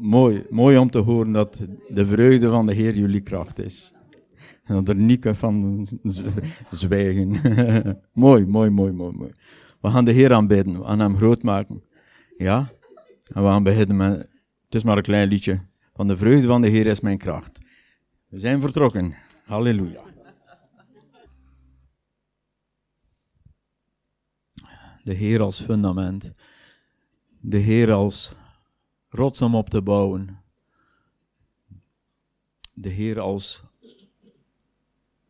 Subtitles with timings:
[0.00, 3.92] mooi, mooi om te horen dat de vreugde van de Heer jullie kracht is.
[4.64, 5.86] En dat er niet van
[6.70, 7.30] zwijgen.
[8.12, 9.32] mooi, mooi, mooi, mooi, mooi.
[9.80, 11.82] We gaan de Heer aanbidden, we gaan hem groot maken.
[12.36, 12.72] Ja?
[13.24, 14.18] En we gaan beginnen met,
[14.64, 15.60] het is maar een klein liedje.
[15.94, 17.58] Van de vreugde van de Heer is mijn kracht.
[18.28, 19.14] We zijn vertrokken.
[19.44, 20.02] Halleluja.
[25.02, 26.30] De Heer als fundament.
[27.40, 28.32] De Heer als
[29.10, 30.42] rots om op te bouwen.
[32.72, 33.62] De Heer als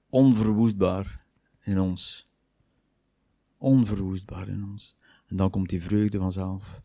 [0.09, 1.25] onverwoestbaar
[1.61, 2.31] in ons.
[3.59, 4.97] Onverwoestbaar in ons.
[5.27, 6.83] En dan komt die vreugde vanzelf.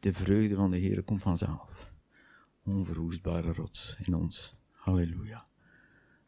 [0.00, 1.92] De vreugde van de Heer komt vanzelf.
[2.64, 4.52] Onverwoestbare rots in ons.
[4.70, 5.46] Halleluja.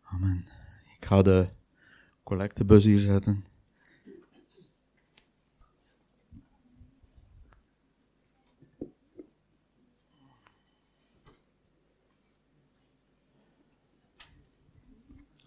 [0.03, 0.45] Amen.
[0.95, 1.49] Ik ga de
[2.23, 3.45] collectebus hier zetten.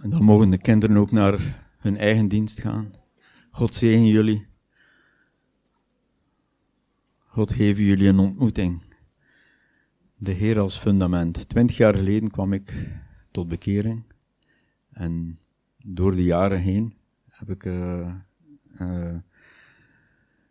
[0.02, 2.91] En dan mogen de kinderen ook naar hun eigen dienst gaan.
[3.52, 4.47] God zegen jullie.
[7.25, 8.81] God geven jullie een ontmoeting.
[10.17, 11.49] De Heer als fundament.
[11.49, 12.89] Twintig jaar geleden kwam ik
[13.31, 14.03] tot bekering.
[14.91, 15.38] En
[15.77, 16.93] door de jaren heen
[17.27, 18.15] heb ik uh,
[18.81, 19.17] uh,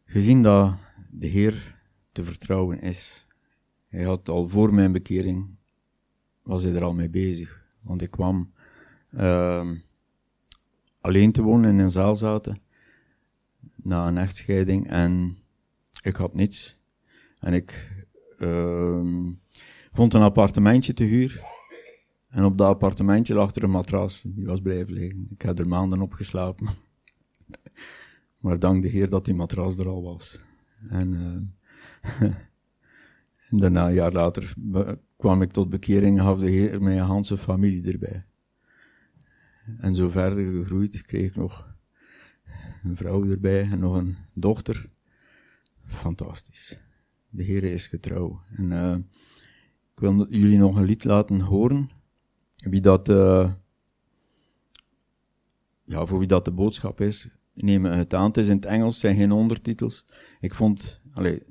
[0.05, 0.79] gezien dat
[1.11, 1.77] de Heer
[2.13, 3.27] te vertrouwen is.
[3.89, 5.59] Hij had al voor mijn bekering,
[6.43, 7.67] was hij er al mee bezig.
[7.81, 8.53] Want ik kwam
[9.15, 9.71] uh,
[11.01, 12.63] alleen te wonen in een zaal zaten
[13.83, 15.39] na een echtscheiding en
[16.03, 16.83] ik had niets.
[17.39, 18.03] En ik
[18.39, 19.27] uh,
[19.93, 21.49] vond een appartementje te huur.
[22.29, 25.27] En op dat appartementje lag er een matras, die was blijven liggen.
[25.31, 26.69] Ik heb er maanden op geslapen.
[28.43, 30.41] maar dank de Heer dat die matras er al was.
[30.89, 32.25] En, uh,
[33.51, 34.55] en daarna, een jaar later,
[35.17, 38.23] kwam ik tot bekering en gaf de Heer mijn Hanse familie erbij.
[39.79, 41.75] En zo verder gegroeid, kreeg ik nog
[42.83, 44.85] een vrouw erbij en nog een dochter.
[45.87, 46.79] Fantastisch.
[47.29, 48.41] De Heer is getrouw.
[48.57, 48.97] En uh,
[49.95, 51.91] ik wil jullie nog een lied laten horen.
[52.57, 53.53] Wie dat, uh,
[55.85, 58.27] ja, voor wie dat de boodschap is, neem het aan.
[58.27, 60.07] Het is in het Engels, zijn geen ondertitels.
[60.41, 61.01] Ik vond,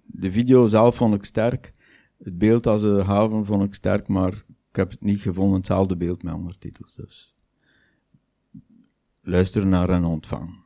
[0.05, 1.71] de video zelf vond ik sterk.
[2.17, 4.33] Het beeld als een haven vond ik sterk, maar
[4.69, 6.95] ik heb het niet gevonden, hetzelfde beeld met ondertitels.
[6.95, 7.33] Dus
[9.21, 10.63] luister naar en ontvang.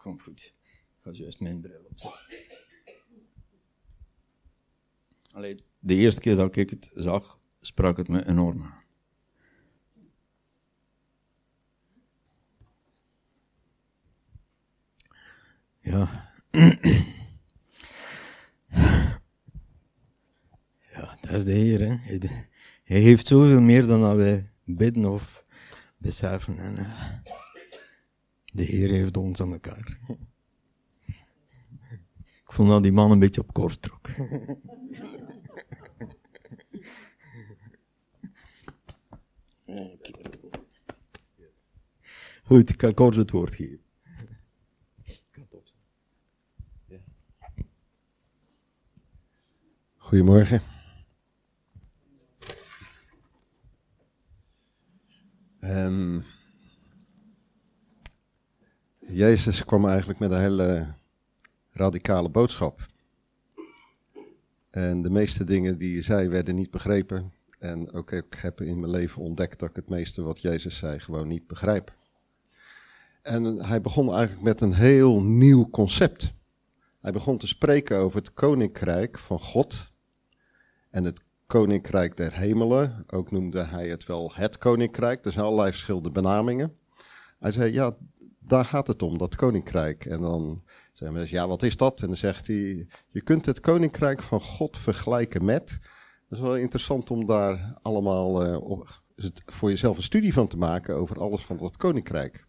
[0.00, 0.40] Kom goed.
[0.40, 2.20] Ik ga juist mijn bril opzetten.
[5.32, 8.80] Allee, de eerste keer dat ik het zag, sprak het me enorm aan.
[15.80, 16.30] Ja.
[20.92, 21.80] ja, dat is de Heer.
[21.80, 22.18] Hè.
[22.84, 25.42] Hij heeft zoveel meer dan dat wij bidden of
[26.00, 26.58] beseffen.
[26.58, 27.12] En, uh,
[28.44, 29.98] de Heer heeft ons aan elkaar.
[32.44, 34.08] Ik vond dat die man een beetje op kort trok.
[42.44, 43.80] Goed, ik kan kort het woord geven.
[49.96, 50.62] Goedemorgen.
[55.64, 56.24] Um,
[58.98, 60.94] Jezus kwam eigenlijk met een hele
[61.70, 62.86] radicale boodschap.
[64.70, 67.32] En de meeste dingen die hij zei werden niet begrepen.
[67.58, 70.98] En ook ik heb in mijn leven ontdekt dat ik het meeste wat Jezus zei
[70.98, 71.94] gewoon niet begrijp.
[73.22, 76.32] En hij begon eigenlijk met een heel nieuw concept.
[77.00, 79.92] Hij begon te spreken over het koninkrijk van God
[80.90, 83.04] en het koninkrijk der hemelen.
[83.06, 85.24] Ook noemde hij het wel het koninkrijk.
[85.24, 86.76] Er zijn allerlei verschillende benamingen.
[87.38, 87.94] Hij zei, ja,
[88.38, 90.04] daar gaat het om, dat koninkrijk.
[90.04, 90.62] En dan
[90.92, 92.00] zeggen mensen, ja, wat is dat?
[92.00, 95.78] En dan zegt hij, je kunt het koninkrijk van God vergelijken met.
[96.28, 98.80] Dat is wel interessant om daar allemaal uh,
[99.46, 102.46] voor jezelf een studie van te maken over alles van dat koninkrijk.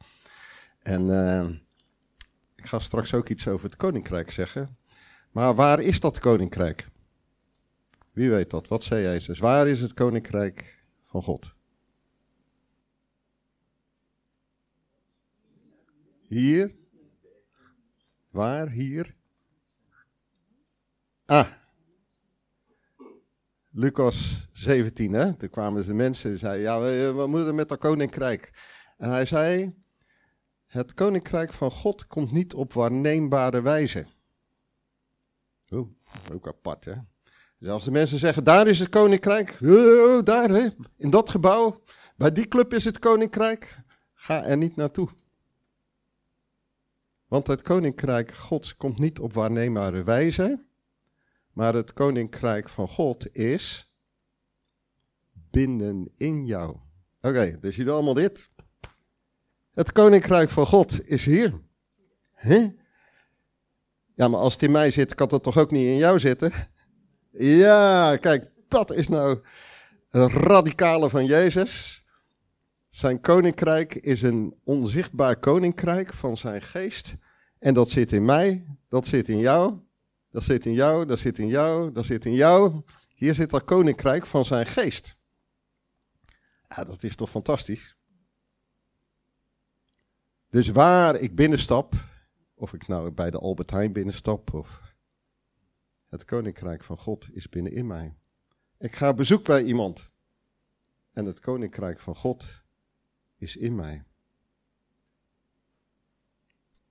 [0.80, 1.50] En uh,
[2.56, 4.78] ik ga straks ook iets over het koninkrijk zeggen.
[5.32, 6.86] Maar waar is dat koninkrijk?
[8.12, 8.68] Wie weet dat?
[8.68, 9.40] Wat zei Jezus?
[9.40, 11.56] Waar is het koninkrijk van God?
[16.28, 16.76] Hier?
[18.30, 18.70] Waar?
[18.70, 19.16] Hier?
[21.26, 21.48] Ah.
[23.70, 25.34] Lucas 17, hè?
[25.34, 26.80] Toen kwamen de mensen en zeiden, ja,
[27.14, 28.52] we, moeten met dat koninkrijk.
[28.98, 29.76] En hij zei,
[30.66, 34.06] het koninkrijk van God komt niet op waarneembare wijze.
[35.70, 35.90] Oeh,
[36.32, 36.96] ook apart, hè?
[37.68, 39.58] Als de mensen zeggen, daar is het koninkrijk,
[40.26, 40.68] daar, hè,
[40.98, 41.82] in dat gebouw,
[42.16, 43.78] bij die club is het koninkrijk,
[44.14, 45.10] ga er niet naartoe.
[47.28, 50.66] Want het koninkrijk Gods komt niet op waarneembare wijze,
[51.52, 53.92] maar het koninkrijk van God is
[55.32, 56.78] binnenin jou.
[57.22, 58.50] Oké, dus jullie allemaal dit.
[59.72, 61.54] Het koninkrijk van God is hier.
[64.16, 66.52] Ja, maar als het in mij zit, kan het toch ook niet in jou zitten?
[67.32, 69.40] Ja, kijk, dat is nou
[70.10, 72.04] het radicale van Jezus.
[72.90, 77.16] Zijn koninkrijk is een onzichtbaar koninkrijk van zijn geest.
[77.60, 79.80] En dat zit in mij, dat zit in jou,
[80.32, 82.82] dat zit in jou, dat zit in jou, dat zit in jou.
[83.16, 85.16] Hier zit dat koninkrijk van zijn geest.
[86.68, 87.96] Ja, dat is toch fantastisch?
[90.50, 91.94] Dus waar ik binnenstap,
[92.56, 94.82] of ik nou bij de Albert Heijn binnenstap, of
[96.12, 98.16] het koninkrijk van God is binnenin mij.
[98.78, 100.12] Ik ga bezoek bij iemand
[101.12, 102.64] en het koninkrijk van God
[103.36, 104.04] is in mij.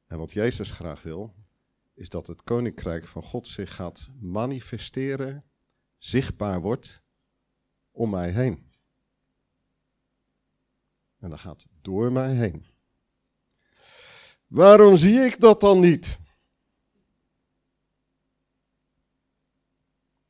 [0.06, 1.34] En wat Jezus graag wil,
[1.94, 5.44] is dat het koninkrijk van God zich gaat manifesteren,
[5.98, 7.02] zichtbaar wordt
[7.90, 8.70] om mij heen.
[11.18, 12.66] En dat gaat door mij heen.
[14.46, 16.19] Waarom zie ik dat dan niet?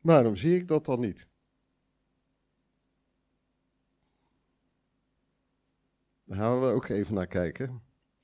[0.01, 1.29] Waarom zie ik dat dan niet?
[6.25, 7.83] Daar gaan we ook even naar kijken.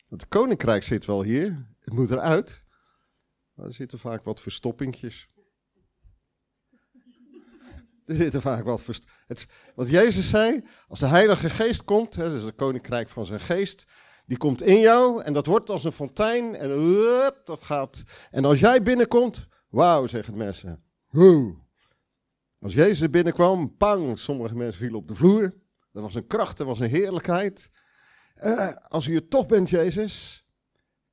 [0.08, 2.62] Het koninkrijk zit wel hier, het moet eruit.
[3.54, 5.28] Maar er zitten vaak wat verstoppingjes.
[8.04, 9.48] Er zitten vaak wat verstoppingjes.
[9.74, 13.40] Wat Jezus zei, als de Heilige Geest komt, hè, dat is het koninkrijk van zijn
[13.40, 13.86] geest,
[14.26, 16.68] die komt in jou en dat wordt als een fontein en
[17.44, 18.02] dat gaat.
[18.30, 20.84] En als jij binnenkomt, wauw, zeggen mensen.
[22.66, 25.42] Als Jezus binnenkwam, pang, sommige mensen vielen op de vloer.
[25.92, 27.70] Er was een kracht, er was een heerlijkheid.
[28.36, 30.46] Uh, als u het toch bent, Jezus,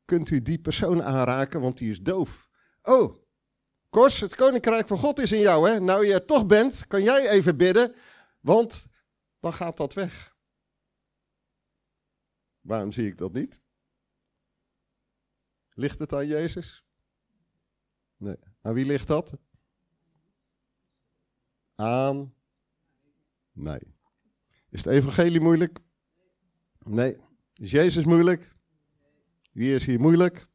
[0.06, 2.50] kunt u die persoon aanraken, want die is doof.
[2.82, 3.24] Oh,
[3.90, 5.80] Kors, het koninkrijk van God is in jou, hè?
[5.80, 7.96] Nou je er toch bent, kan jij even bidden,
[8.40, 8.86] want
[9.40, 10.36] dan gaat dat weg.
[12.62, 13.62] Waarom zie ik dat niet?
[15.74, 16.86] Ligt het aan Jezus?
[18.18, 18.38] Nee.
[18.62, 19.34] Aan wie ligt dat?
[21.76, 22.34] Aan?
[23.52, 23.80] Nee.
[24.70, 25.80] Is het evangelie moeilijk?
[26.80, 27.18] Nee.
[27.56, 28.56] Is Jezus moeilijk?
[29.52, 30.48] Wie is hier moeilijk?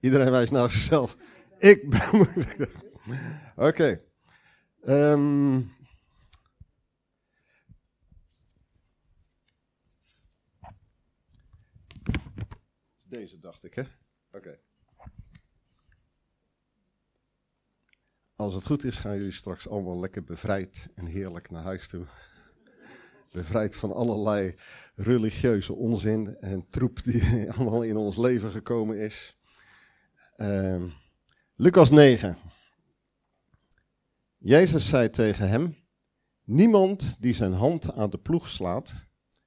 [0.00, 1.16] Iedereen wijst naar zichzelf.
[1.58, 2.76] Ik ben moeilijk.
[3.56, 4.00] Oké.
[4.80, 5.60] Ehm,
[13.12, 13.82] Deze dacht ik, hè?
[14.30, 14.60] Oké.
[18.42, 22.04] Als het goed is, gaan jullie straks allemaal lekker bevrijd en heerlijk naar huis toe.
[23.32, 24.54] Bevrijd van allerlei
[24.94, 27.22] religieuze onzin en troep die
[27.52, 29.38] allemaal in ons leven gekomen is.
[30.36, 30.82] Uh,
[31.54, 32.36] Lucas 9.
[34.38, 35.76] Jezus zei tegen hem:
[36.44, 39.06] Niemand die zijn hand aan de ploeg slaat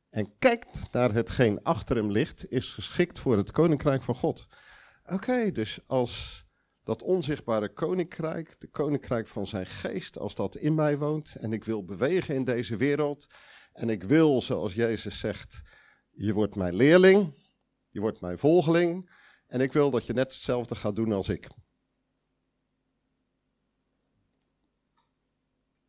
[0.09, 4.47] en kijkt naar hetgeen achter hem ligt, is geschikt voor het koninkrijk van God.
[5.05, 6.44] Oké, dus als
[6.85, 11.63] dat onzichtbare koninkrijk, de koninkrijk van zijn geest, als dat in mij woont en ik
[11.63, 13.27] wil bewegen in deze wereld
[13.73, 15.61] en ik wil, zoals Jezus zegt,
[16.11, 17.47] je wordt mijn leerling,
[17.89, 19.11] je wordt mijn volgeling
[19.47, 21.47] en ik wil dat je net hetzelfde gaat doen als ik.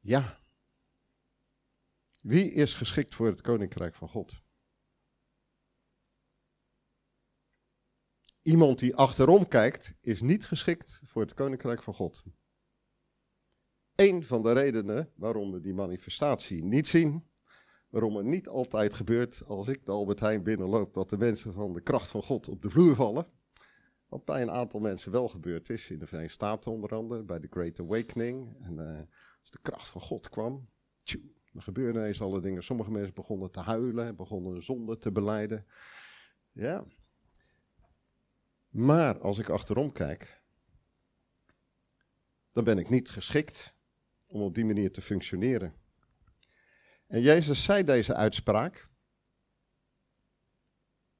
[0.01, 0.41] Ja,
[2.21, 4.45] wie is geschikt voor het koninkrijk van God?
[8.47, 12.23] Iemand die achterom kijkt, is niet geschikt voor het koninkrijk van God.
[13.95, 17.29] Eén van de redenen waarom we die manifestatie niet zien,
[17.89, 21.73] waarom het niet altijd gebeurt als ik de Albert Heijn binnenloop, dat de mensen van
[21.73, 23.27] de kracht van God op de vloer vallen.
[24.09, 27.39] Wat bij een aantal mensen wel gebeurd is, in de Verenigde Staten onder andere, bij
[27.39, 28.57] de Great Awakening.
[28.61, 29.01] En uh,
[29.41, 31.23] als de kracht van God kwam, tjoe,
[31.53, 32.63] er gebeurden ineens alle dingen.
[32.63, 35.67] Sommige mensen begonnen te huilen en begonnen zonde te beleiden.
[36.53, 36.87] Ja.
[38.77, 40.43] Maar als ik achterom kijk,
[42.53, 43.75] dan ben ik niet geschikt
[44.27, 45.75] om op die manier te functioneren.
[47.07, 48.89] En Jezus zei deze uitspraak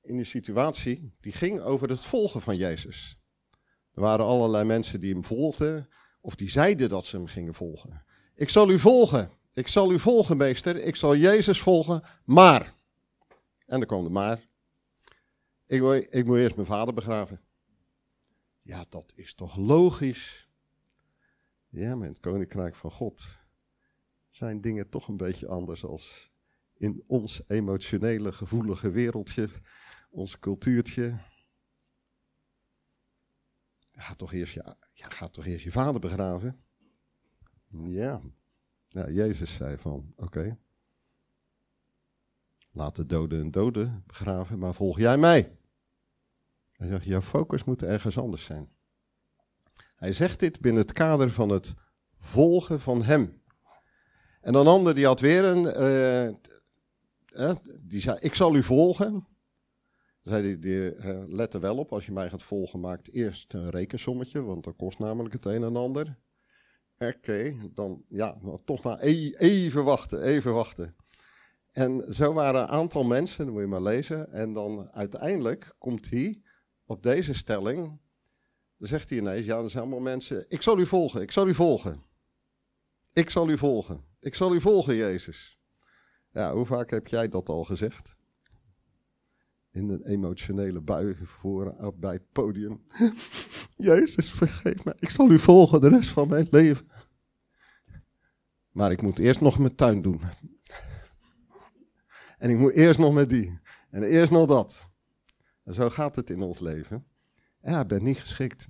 [0.01, 3.19] in een situatie die ging over het volgen van Jezus.
[3.93, 5.89] Er waren allerlei mensen die hem volgden,
[6.21, 8.05] of die zeiden dat ze hem gingen volgen.
[8.35, 9.31] Ik zal u volgen.
[9.53, 10.77] Ik zal u volgen, meester.
[10.77, 12.75] Ik zal Jezus volgen, maar.
[13.67, 14.46] En dan kwam de maar.
[15.67, 17.41] Ik, wil, ik moet eerst mijn vader begraven.
[18.63, 20.49] Ja, dat is toch logisch?
[21.69, 23.39] Ja, maar in het koninkrijk van God
[24.31, 26.31] zijn dingen toch een beetje anders als
[26.75, 29.49] in ons emotionele, gevoelige wereldje,
[30.11, 31.19] ons cultuurtje.
[33.93, 36.65] Ga toch eerst je, ja, ga toch eerst je vader begraven?
[37.69, 38.21] Ja.
[38.89, 40.59] Jezus zei van, oké.
[42.71, 45.56] Laat de doden een doden begraven, maar volg jij mij.
[46.77, 48.69] Hij zegt, jouw focus moet ergens anders zijn.
[49.97, 51.75] Hij zegt dit binnen het kader van het
[52.17, 53.43] volgen van hem.
[54.41, 55.65] En een ander die had weer een,
[57.39, 59.27] uh, die zei, ik zal u volgen.
[60.23, 63.53] Zei hij, die, uh, let er wel op, als je mij gaat volgen, maakt eerst
[63.53, 66.19] een rekensommetje, want dat kost namelijk het een en ander.
[66.99, 70.97] Oké, dan ja, toch maar e even wachten, even wachten.
[71.73, 74.33] En zo waren een aantal mensen, dat moet je maar lezen.
[74.33, 76.41] En dan uiteindelijk komt hij
[76.87, 78.01] op deze stelling.
[78.79, 80.45] Dan zegt hij ineens, ja, er zijn allemaal mensen.
[80.49, 82.03] Ik zal u volgen, ik zal u volgen.
[83.13, 84.05] Ik zal u volgen.
[84.21, 85.59] Ik zal u volgen, Jezus.
[86.33, 88.17] Ja, hoe vaak heb jij dat al gezegd?
[89.71, 92.87] In een emotionele bui voor, bij het podium.
[93.77, 94.95] Jezus, vergeef mij.
[94.99, 96.87] Ik zal u volgen de rest van mijn leven.
[98.71, 100.21] Maar ik moet eerst nog mijn tuin doen.
[102.39, 103.61] En ik moet eerst nog met die.
[103.91, 104.91] En eerst nog dat.
[105.67, 107.07] Zo gaat het in ons leven.
[107.63, 108.69] Ja, ik ben niet geschikt.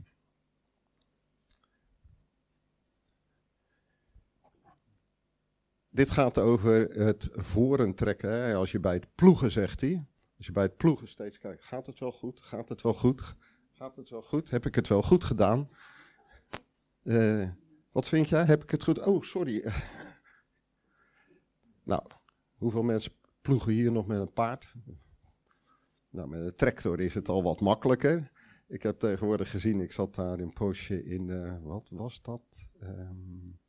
[5.89, 8.55] Dit gaat over het voren trekken.
[8.55, 10.07] Als je bij het ploegen, zegt hij.
[10.37, 12.41] Als je bij het ploegen steeds kijkt, gaat het wel goed?
[12.41, 13.35] Gaat het wel goed?
[13.73, 14.51] Gaat het wel goed?
[14.51, 15.71] Heb ik het wel goed gedaan?
[17.03, 17.49] Uh,
[17.93, 18.45] wat vind jij?
[18.45, 18.99] Heb ik het goed?
[18.99, 19.65] Oh, sorry.
[21.85, 22.03] nou,
[22.55, 24.75] hoeveel mensen ploegen hier nog met een paard?
[26.17, 28.31] Nou, met een tractor is het al wat makkelijker.
[28.67, 32.43] Ik heb tegenwoordig gezien, ik zat daar een poosje in, uh, wat was dat?
[32.83, 33.61] Um,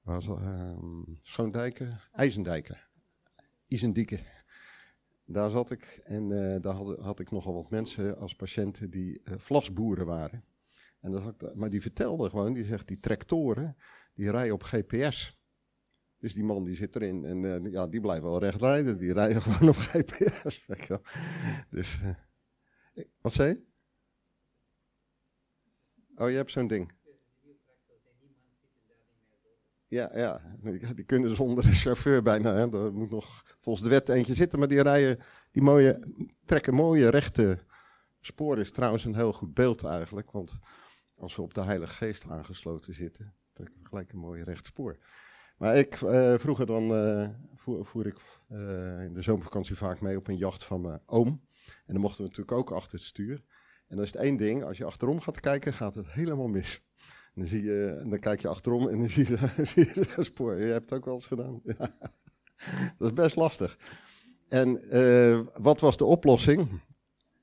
[0.00, 2.78] was, um, Schoondijken, IJzendijken,
[3.66, 4.20] Isendieken.
[5.24, 9.34] Daar zat ik en uh, daar had, ik nogal wat mensen als patiënten die uh,
[9.38, 10.44] vlasboeren waren.
[11.00, 13.76] En dat maar die vertelde gewoon, die zegt die tractoren,
[14.14, 15.37] die rijden op GPS.
[16.18, 18.98] Dus die man die zit erin en uh, ja, die blijft wel recht rijden.
[18.98, 20.66] Die rijden gewoon op GPS.
[20.66, 21.00] Weet je
[21.70, 22.00] dus,
[22.94, 23.66] uh, wat zei je?
[26.14, 26.92] Oh, je hebt zo'n ding.
[29.88, 30.40] Ja, ja,
[30.94, 32.54] die kunnen zonder een chauffeur bijna.
[32.54, 32.84] Hè.
[32.84, 35.18] Er moet nog volgens de wet eentje zitten, maar die rijden,
[35.50, 35.98] die mooie,
[36.44, 37.58] trekken mooie rechte
[38.20, 38.60] sporen.
[38.60, 40.58] Is trouwens een heel goed beeld eigenlijk, want
[41.14, 44.98] als we op de Heilige Geest aangesloten zitten, trekken we gelijk een mooie recht spoor.
[45.58, 47.28] Maar ik, uh, vroeger dan uh,
[47.82, 48.16] voer, ik
[48.52, 51.26] uh, in de zomervakantie vaak mee op een jacht van mijn oom.
[51.86, 53.42] En dan mochten we natuurlijk ook achter het stuur.
[53.88, 56.82] En dan is het één ding, als je achterom gaat kijken, gaat het helemaal mis.
[57.34, 60.56] En dan, zie je, en dan kijk je achterom en dan zie je, zie spoor.
[60.56, 61.60] Je hebt het ook wel eens gedaan.
[62.98, 63.78] Dat is best lastig.
[64.48, 64.80] En
[65.62, 66.80] wat was de oplossing?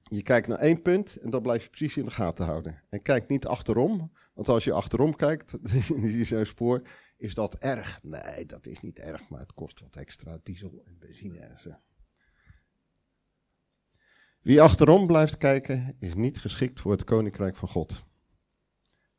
[0.03, 2.81] Je kijkt naar één punt en dat blijf je precies in de gaten houden.
[2.89, 6.81] En kijk niet achterom, want als je achterom kijkt, dan zie je zo'n spoor.
[7.17, 8.03] Is dat erg?
[8.03, 11.75] Nee, dat is niet erg, maar het kost wat extra diesel en benzine en zo.
[14.41, 18.05] Wie achterom blijft kijken, is niet geschikt voor het koninkrijk van God.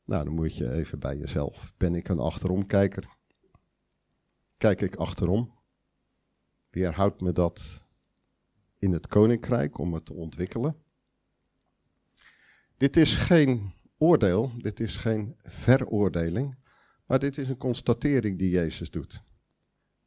[0.04, 1.72] Nou, dan moet je even bij jezelf.
[1.76, 3.16] Ben ik een achteromkijker?
[4.56, 5.54] Kijk ik achterom?
[6.70, 7.84] Weerhoudt me dat
[8.78, 10.82] in het koninkrijk om het te ontwikkelen?
[12.76, 16.56] Dit is geen oordeel, dit is geen veroordeling,
[17.06, 19.22] maar dit is een constatering die Jezus doet.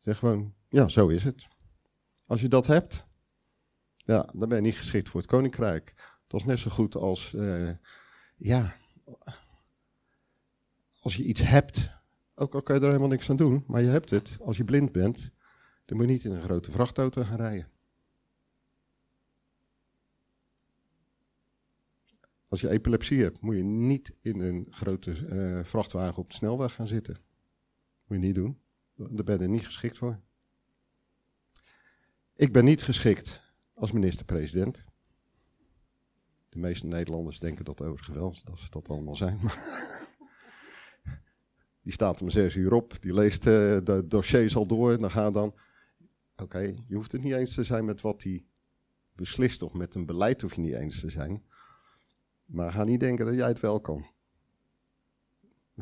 [0.02, 1.48] Zeg gewoon, ja, zo is het.
[2.26, 3.06] Als je dat hebt,
[3.96, 5.94] ja, dan ben je niet geschikt voor het koninkrijk.
[6.28, 7.72] Dat is net zo goed als, uh,
[8.36, 8.76] ja,
[11.00, 11.90] als je iets hebt,
[12.36, 14.38] ook al kan je er helemaal niks aan doen, maar je hebt het.
[14.42, 15.32] Als je blind bent,
[15.86, 17.68] dan moet je niet in een grote vrachtauto gaan rijden.
[22.50, 26.74] Als je epilepsie hebt, moet je niet in een grote uh, vrachtwagen op de snelweg
[26.74, 27.18] gaan zitten.
[28.08, 28.60] Moet je niet doen.
[28.96, 30.20] Daar ben je niet geschikt voor.
[32.36, 33.42] Ik ben niet geschikt
[33.74, 34.84] als minister-president.
[36.50, 39.40] De meeste Nederlanders denken dat overigens wel, dat ze dat allemaal zijn.
[41.84, 45.12] die staat om zes uur op, die leest uh, de dossiers al door en dan
[45.12, 45.56] gaat dan...
[46.36, 48.46] Oké, je hoeft het niet eens te zijn met wat hij
[49.16, 51.44] beslist of met een beleid hoef je niet eens te zijn.
[52.50, 54.06] Maar ga niet denken dat jij het wel kan.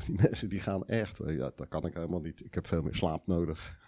[0.05, 2.45] Die mensen die gaan echt, ja, dat kan ik helemaal niet.
[2.45, 3.79] Ik heb veel meer slaap nodig.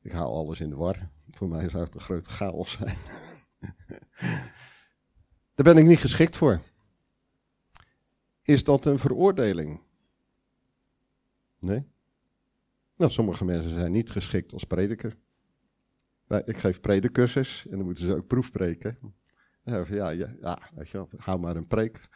[0.00, 1.10] Ik haal alles in de war.
[1.30, 2.96] Voor mij zou het een grote chaos zijn.
[5.54, 6.60] Daar ben ik niet geschikt voor.
[8.42, 9.80] Is dat een veroordeling?
[11.58, 11.84] Nee?
[12.96, 15.16] Nou, sommige mensen zijn niet geschikt als prediker.
[16.44, 18.98] Ik geef predicursus en dan moeten ze ook proefpreken.
[19.64, 20.58] Ja, ja, ja,
[21.16, 22.08] hou maar een preek.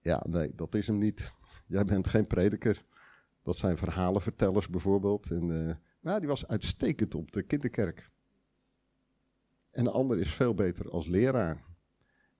[0.00, 1.34] Ja, nee, dat is hem niet.
[1.66, 2.84] Jij bent geen prediker.
[3.42, 5.30] Dat zijn verhalenvertellers bijvoorbeeld.
[5.30, 8.10] En, uh, maar die was uitstekend op de kinderkerk.
[9.70, 11.66] En de ander is veel beter als leraar.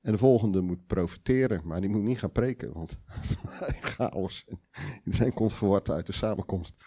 [0.00, 2.98] En de volgende moet profiteren, maar die moet niet gaan preken, want
[3.96, 4.44] chaos.
[5.04, 6.84] Iedereen komt verward uit de samenkomst.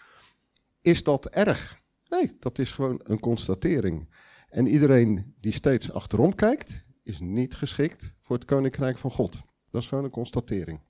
[0.80, 1.80] Is dat erg?
[2.08, 4.14] Nee, dat is gewoon een constatering.
[4.48, 9.32] En iedereen die steeds achterom kijkt, is niet geschikt voor het koninkrijk van God.
[9.70, 10.80] Dat is gewoon een constatering.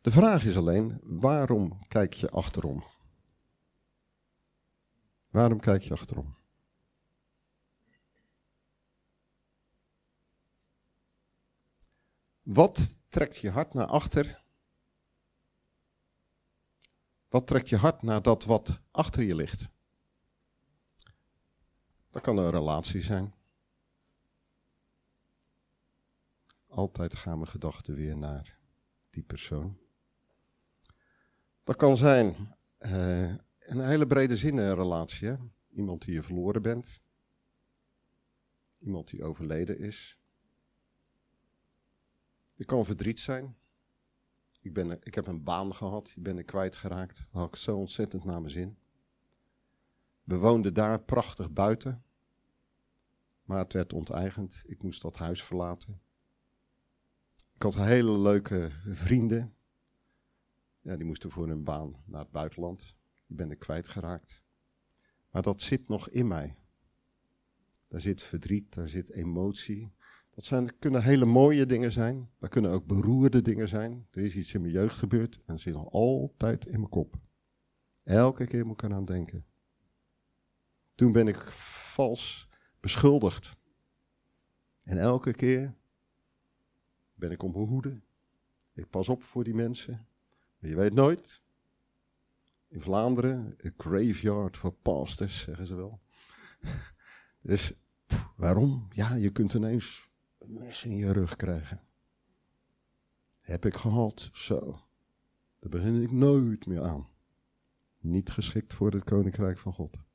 [0.00, 2.84] De vraag is alleen, waarom kijk je achterom?
[5.30, 6.36] Waarom kijk je achterom?
[12.42, 14.42] Wat trekt je hart naar achter?
[17.28, 19.68] Wat trekt je hart naar dat wat achter je ligt?
[22.16, 23.34] Dat kan een relatie zijn.
[26.68, 28.58] Altijd gaan mijn gedachten weer naar
[29.10, 29.78] die persoon.
[31.64, 32.54] Dat kan zijn
[33.58, 35.36] een hele brede zin een relatie.
[35.68, 37.00] Iemand die je verloren bent.
[38.78, 40.18] Iemand die overleden is.
[42.54, 43.56] Het kan verdriet zijn.
[44.60, 47.16] Ik, ben, ik heb een baan gehad, die ben ik kwijtgeraakt.
[47.16, 48.78] Dat had ik zo ontzettend naar mijn zin.
[50.22, 52.04] We woonden daar prachtig buiten.
[53.46, 54.62] Maar het werd onteigend.
[54.66, 56.00] Ik moest dat huis verlaten.
[57.54, 59.54] Ik had hele leuke vrienden.
[60.80, 62.96] Ja, die moesten voor hun baan naar het buitenland.
[63.26, 64.42] Die ben ik kwijtgeraakt.
[65.30, 66.56] Maar dat zit nog in mij.
[67.88, 69.92] Daar zit verdriet, daar zit emotie.
[70.30, 72.30] Dat zijn, kunnen hele mooie dingen zijn.
[72.38, 74.06] Dat kunnen ook beroerde dingen zijn.
[74.10, 77.16] Er is iets in mijn jeugd gebeurd en dat zit nog altijd in mijn kop.
[78.02, 79.46] Elke keer moet ik eraan denken.
[80.94, 82.45] Toen ben ik vals
[82.86, 83.56] beschuldigd.
[84.82, 85.74] En elke keer
[87.14, 88.00] ben ik op mijn hoede.
[88.72, 90.06] Ik pas op voor die mensen.
[90.58, 91.42] Maar je weet nooit.
[92.68, 96.00] In Vlaanderen, een graveyard for pastors, zeggen ze wel.
[97.48, 97.72] Dus
[98.36, 98.88] waarom?
[98.90, 101.80] Ja, je kunt ineens een mes in je rug krijgen.
[103.40, 104.80] Heb ik gehad, zo.
[105.58, 107.08] Daar begin ik nooit meer aan.
[107.98, 110.05] Niet geschikt voor het koninkrijk van God.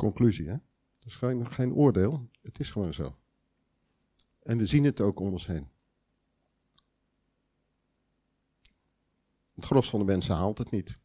[0.00, 0.56] Conclusie, hè?
[0.98, 2.30] Dat is geen, geen oordeel.
[2.42, 3.18] Het is gewoon zo.
[4.42, 5.68] En we zien het ook om ons heen.
[9.54, 10.98] Het gros van de mensen haalt het niet.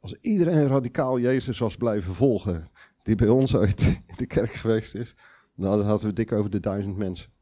[0.00, 2.70] Als iedereen radicaal Jezus was blijven volgen,
[3.02, 5.16] die bij ons ooit in de kerk geweest is,
[5.54, 7.32] dan hadden we dik over de duizend mensen.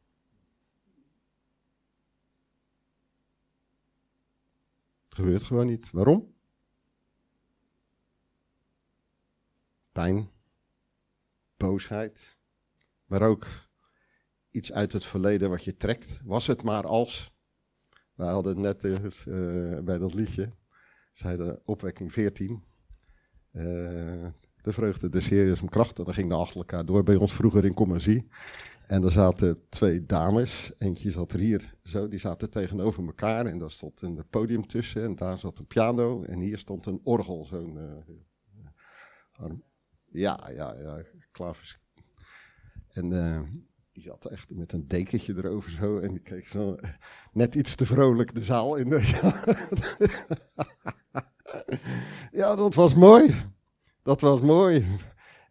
[5.05, 5.91] Het gebeurt gewoon niet.
[5.91, 6.36] Waarom?
[9.97, 10.31] Pijn,
[11.57, 12.39] boosheid,
[13.05, 13.47] maar ook
[14.51, 16.19] iets uit het verleden wat je trekt.
[16.25, 17.35] Was het maar als.
[18.15, 20.53] We hadden het net uh, bij dat liedje,
[21.13, 22.65] zei de opwekking 14.
[23.53, 23.63] Uh,
[24.57, 25.99] de vreugde des Heer is kracht.
[25.99, 28.29] En dan ging de achter elkaar door bij ons vroeger in Commercie.
[28.87, 30.73] En er zaten twee dames.
[30.79, 32.09] Eentje zat er hier zo.
[32.09, 33.47] Die zaten tegenover elkaar.
[33.47, 35.03] En daar stond een podium tussen.
[35.03, 36.23] En daar zat een piano.
[36.23, 37.45] En hier stond een orgel.
[37.45, 37.77] Zo'n.
[39.41, 39.51] Uh,
[40.11, 41.03] ja, ja, ja.
[41.31, 41.79] Klavers.
[42.89, 43.41] En uh,
[43.93, 45.99] die zat echt met een dekentje erover zo.
[45.99, 46.77] En die keek zo
[47.33, 48.89] net iets te vrolijk de zaal in.
[52.41, 53.35] ja, dat was mooi.
[54.03, 54.87] Dat was mooi.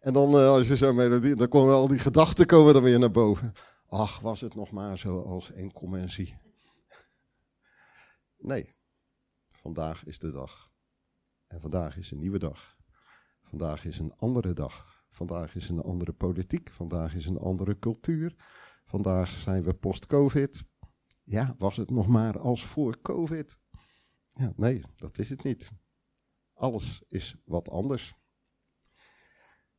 [0.00, 2.98] En dan uh, als je zo melodie, dan komen al die gedachten komen dan weer
[2.98, 3.52] naar boven.
[3.88, 6.38] Ach, was het nog maar zo als en zie.
[8.38, 8.74] Nee,
[9.48, 10.72] vandaag is de dag.
[11.46, 12.76] En vandaag is een nieuwe dag.
[13.48, 15.04] Vandaag is een andere dag.
[15.10, 16.70] Vandaag is een andere politiek.
[16.72, 18.34] Vandaag is een andere cultuur.
[18.84, 20.64] Vandaag zijn we post-COVID.
[21.22, 23.58] Ja, was het nog maar als voor COVID?
[24.34, 25.72] Ja, nee, dat is het niet.
[26.54, 28.14] Alles is wat anders.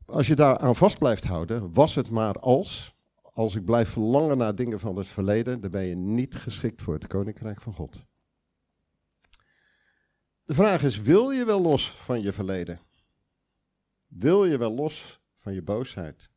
[0.06, 4.38] Als je daar aan vast blijft houden, was het maar als, als ik blijf verlangen
[4.38, 8.06] naar dingen van het verleden, dan ben je niet geschikt voor het koninkrijk van God.
[10.44, 12.80] De vraag is, wil je wel los van je verleden?
[14.08, 16.32] Wil je wel los van je boosheid?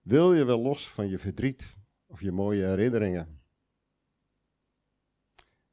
[0.00, 3.42] Wil je wel los van je verdriet of je mooie herinneringen?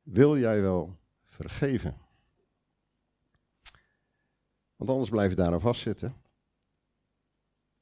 [0.01, 1.97] Wil jij wel vergeven?
[4.75, 6.21] Want anders blijf je daar aan vastzitten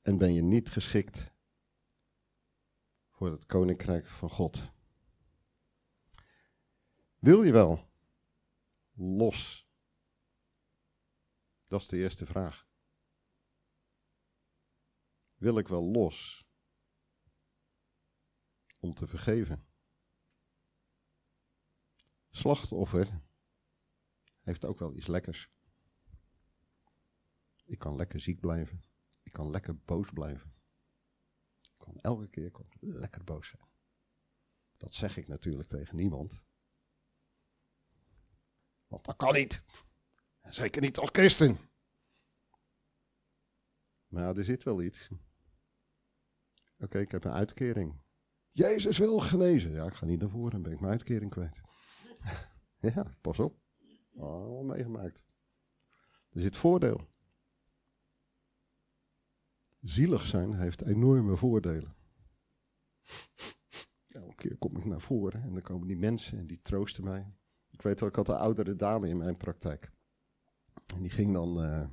[0.02, 1.32] en ben je niet geschikt
[3.10, 4.72] voor het koninkrijk van God.
[7.19, 7.89] Wil je wel
[8.93, 9.67] los?
[11.67, 12.67] Dat is de eerste vraag.
[15.43, 16.45] Wil ik wel los
[18.79, 19.67] om te vergeven?
[22.29, 23.21] Slachtoffer
[24.41, 25.49] heeft ook wel iets lekkers.
[27.65, 28.84] Ik kan lekker ziek blijven.
[29.23, 30.53] Ik kan lekker boos blijven.
[31.62, 33.69] Ik kan elke keer lekker boos zijn.
[34.77, 36.43] Dat zeg ik natuurlijk tegen niemand.
[38.88, 39.63] Want dat kan niet.
[40.41, 41.58] zeker niet als christen.
[44.08, 45.10] Maar er zit wel iets.
[46.84, 48.02] Oké, ik heb een uitkering.
[48.52, 49.72] Jezus wil genezen.
[49.72, 51.62] Ja, ik ga niet naar voren, dan ben ik mijn uitkering kwijt.
[52.96, 53.60] ja, pas op.
[54.15, 55.26] Al meegemaakt.
[56.30, 57.12] Er zit voordeel.
[59.82, 61.96] Zielig zijn heeft enorme voordelen.
[64.08, 67.34] Elke keer kom ik naar voren en dan komen die mensen en die troosten mij.
[67.69, 69.91] Ik weet wel, ik had een oudere dame in mijn praktijk.
[70.96, 71.88] En die ging dan, uh,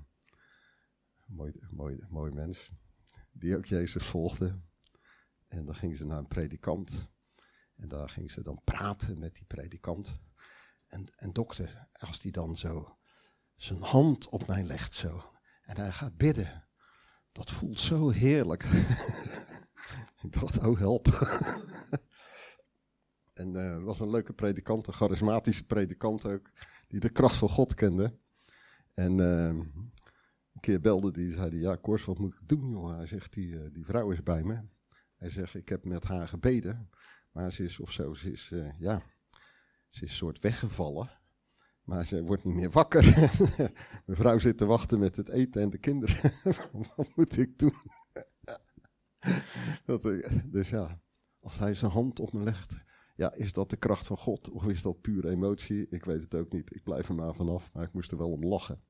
[1.25, 2.71] mooi, mooi, mooi mens,
[3.33, 4.61] die ook Jezus volgde.
[5.51, 7.09] En dan ging ze naar een predikant.
[7.77, 10.19] En daar ging ze dan praten met die predikant.
[10.87, 12.99] En, en dokter, als die dan zo
[13.57, 15.33] zijn hand op mij legt zo.
[15.63, 16.69] En hij gaat bidden.
[17.33, 18.63] Dat voelt zo heerlijk.
[20.23, 21.07] ik dacht, oh help.
[23.41, 26.51] en er was een leuke predikant, een charismatische predikant ook,
[26.89, 28.19] die de kracht van God kende.
[28.95, 32.97] En uh, een keer belde die, zei die, ja Kors, wat moet ik doen joh?
[32.97, 34.61] Hij zegt, die, uh, die vrouw is bij me.
[35.21, 36.91] Hij zegt, ik heb met haar gebeden,
[37.33, 39.03] maar ze is of zo, ze is, ja,
[39.89, 41.11] ze is soort weggevallen.
[41.85, 43.05] Maar ze wordt niet meer wakker.
[44.07, 46.33] Mijn vrouw zit te wachten met het eten en de kinderen.
[46.97, 47.75] Wat moet ik doen?
[49.87, 50.03] dat,
[50.45, 51.01] dus ja,
[51.41, 54.67] als hij zijn hand op me legt, ja, is dat de kracht van God of
[54.67, 55.89] is dat pure emotie?
[55.89, 56.75] Ik weet het ook niet.
[56.75, 58.83] Ik blijf er maar vanaf, maar ik moest er wel om lachen.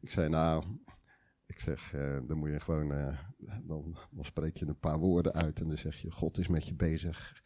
[0.00, 0.64] Ik zei, nou,
[1.46, 3.18] ik zeg, uh, dan moet je gewoon, uh,
[3.62, 6.66] dan, dan spreek je een paar woorden uit en dan zeg je, God is met
[6.66, 7.42] je bezig.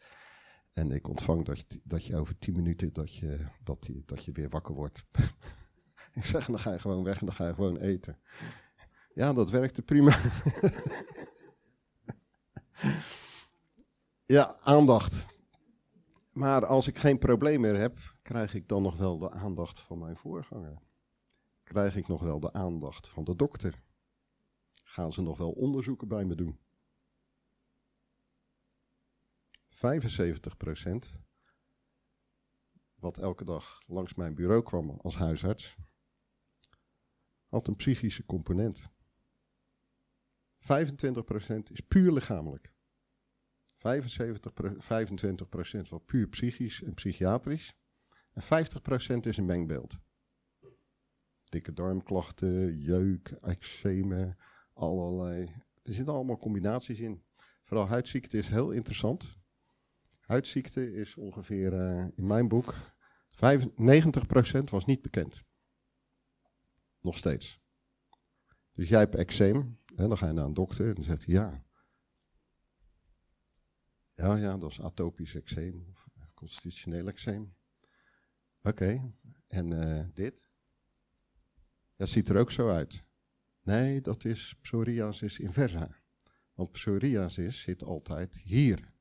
[0.73, 4.25] En ik ontvang dat je, dat je over tien minuten dat je, dat je, dat
[4.25, 5.05] je weer wakker wordt.
[6.13, 8.19] ik zeg, dan ga je gewoon weg en dan ga je gewoon eten.
[9.13, 10.17] Ja, dat werkte prima.
[14.25, 15.25] ja, aandacht.
[16.31, 19.99] Maar als ik geen probleem meer heb, krijg ik dan nog wel de aandacht van
[19.99, 20.81] mijn voorganger?
[21.63, 23.83] Krijg ik nog wel de aandacht van de dokter?
[24.91, 26.59] Gaan ze nog wel onderzoeken bij me doen?
[29.69, 29.79] 75%
[32.95, 35.75] wat elke dag langs mijn bureau kwam als huisarts,
[37.47, 38.91] had een psychische component.
[40.59, 42.73] 25% is puur lichamelijk.
[43.75, 44.51] 75,
[45.85, 47.75] 25% wat puur psychisch en psychiatrisch.
[48.31, 49.99] En 50% is een mengbeeld.
[51.43, 54.37] Dikke darmklachten, jeuk, eczemen,
[54.73, 55.45] allerlei.
[55.83, 57.23] Er zitten allemaal combinaties in.
[57.63, 59.39] Vooral huidziekte is heel interessant.
[60.19, 62.75] Huidziekte is ongeveer, uh, in mijn boek,
[63.29, 65.43] 95% was niet bekend.
[66.99, 67.59] Nog steeds.
[68.73, 71.33] Dus jij hebt eczeem, en dan ga je naar een dokter en dan zegt hij
[71.33, 71.63] ja.
[74.13, 77.55] Ja, ja, dat is atopisch eczeem of constitutioneel eczeem.
[78.61, 79.13] Oké,
[79.47, 80.49] en uh, dit?
[81.95, 83.03] Dat ziet er ook zo uit.
[83.61, 85.99] Nee, dat is psoriasis inversa.
[86.53, 88.93] Want psoriasis zit altijd hier.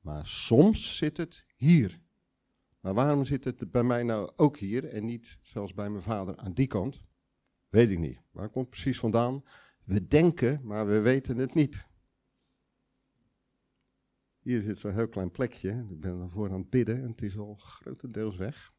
[0.00, 2.00] Maar soms zit het hier.
[2.80, 6.36] Maar waarom zit het bij mij nou ook hier en niet zelfs bij mijn vader
[6.36, 7.00] aan die kant?
[7.68, 8.20] Weet ik niet.
[8.30, 9.42] Waar komt het precies vandaan?
[9.84, 11.88] We denken, maar we weten het niet.
[14.38, 15.86] Hier zit zo'n heel klein plekje.
[15.90, 18.72] Ik ben ervoor aan het bidden en het is al grotendeels weg.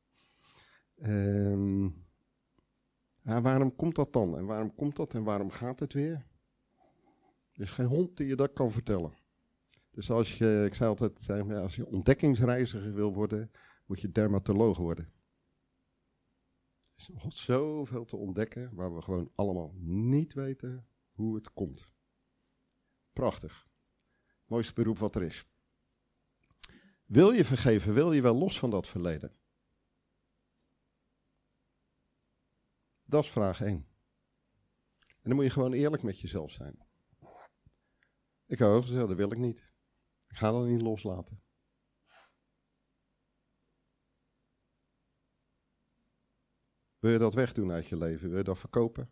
[3.22, 4.38] Waarom komt dat dan?
[4.38, 6.26] En waarom komt dat en waarom gaat het weer?
[7.54, 9.14] Er is geen hond die je dat kan vertellen.
[9.92, 13.52] Dus als je, ik zei altijd, als je ontdekkingsreiziger wil worden,
[13.86, 15.06] moet je dermatoloog worden.
[16.82, 21.94] Er is nog zoveel te ontdekken waar we gewoon allemaal niet weten hoe het komt.
[23.14, 23.68] Prachtig.
[24.46, 25.46] Mooiste beroep wat er is.
[27.06, 27.94] Wil je vergeven?
[27.94, 29.36] Wil je wel los van dat verleden?
[33.12, 33.76] Dat is vraag 1.
[33.76, 33.86] En
[35.22, 36.80] dan moet je gewoon eerlijk met jezelf zijn.
[38.46, 39.74] Ik heb ook gezegd, dat wil ik niet.
[40.28, 41.38] Ik ga dat niet loslaten.
[47.00, 48.30] Wil je dat wegdoen uit je leven?
[48.30, 49.12] Wil je dat verkopen?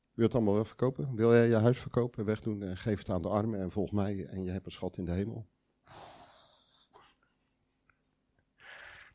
[0.00, 1.14] Wil je het allemaal wel verkopen?
[1.14, 4.26] Wil jij je huis verkopen, wegdoen en geef het aan de armen en volg mij
[4.26, 5.52] en je hebt een schat in de hemel?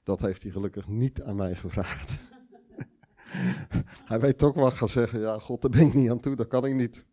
[0.10, 2.20] Dat heeft hij gelukkig niet aan mij gevraagd.
[4.12, 6.48] hij weet toch wel gaan zeggen, ja god, daar ben ik niet aan toe, dat
[6.48, 7.06] kan ik niet.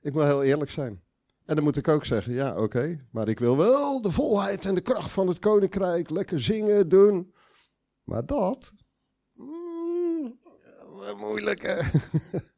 [0.00, 1.02] Ik moet heel eerlijk zijn.
[1.44, 4.74] En dan moet ik ook zeggen, ja oké, maar ik wil wel de volheid en
[4.74, 7.34] de kracht van het koninkrijk, lekker zingen, doen.
[8.04, 8.72] Maar dat,
[9.34, 10.38] mm,
[11.16, 11.82] moeilijk hè.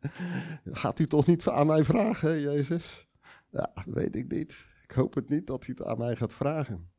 [0.82, 3.08] Gaat u toch niet aan mij vragen, Jezus?
[3.50, 4.66] Ja, weet ik niet.
[4.82, 6.92] Ik hoop het niet dat hij het aan mij gaat vragen.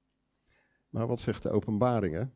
[0.89, 2.33] Maar wat zegt de openbaringen?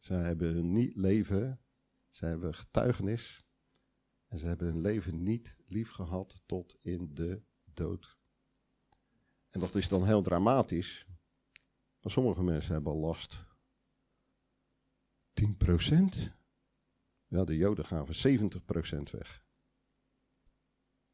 [0.00, 1.60] Zij hebben hun niet leven,
[2.08, 3.44] zij hebben getuigenis
[4.26, 8.18] en ze hebben hun leven niet lief gehad tot in de dood.
[9.48, 11.06] En dat is dan heel dramatisch.
[12.00, 13.44] Maar sommige mensen hebben last.
[15.32, 15.44] 10%?
[17.26, 19.44] Ja, de Joden gaven 70% weg.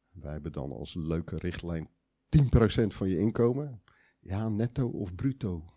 [0.08, 1.90] Wij hebben dan als leuke richtlijn
[2.28, 3.82] 10% van je inkomen.
[4.20, 5.75] Ja, netto of bruto.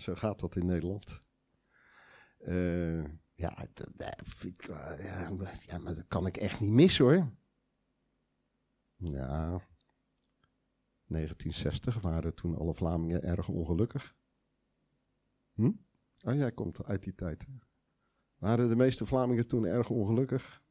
[0.00, 1.24] Zo gaat dat in Nederland.
[2.38, 3.04] Uh,
[3.34, 3.88] ja, dat,
[4.56, 5.30] ja,
[5.66, 7.32] ja, maar dat kan ik echt niet missen hoor.
[8.96, 9.60] Ja,
[11.06, 14.14] 1960 waren toen alle Vlamingen erg ongelukkig.
[15.52, 15.72] Hm?
[16.20, 17.46] Oh, jij komt uit die tijd.
[18.38, 20.62] Waren de meeste Vlamingen toen erg ongelukkig?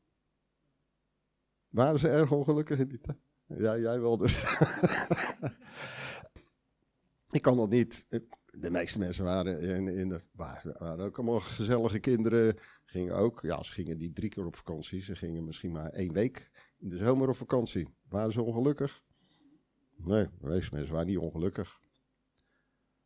[1.70, 3.18] Waren ze erg ongelukkig in die tijd?
[3.46, 4.44] Ja, jij wel dus.
[7.36, 8.06] ik kan dat niet.
[8.52, 12.58] De meeste mensen waren, in, in de, waren, ook allemaal gezellige kinderen.
[12.86, 15.02] Gingen ook, ja, ze gingen niet drie keer op vakantie.
[15.02, 17.88] Ze gingen misschien maar één week in de zomer op vakantie.
[18.10, 19.04] Waren ze ongelukkig?
[19.96, 21.80] Nee, de meeste mensen waren niet ongelukkig.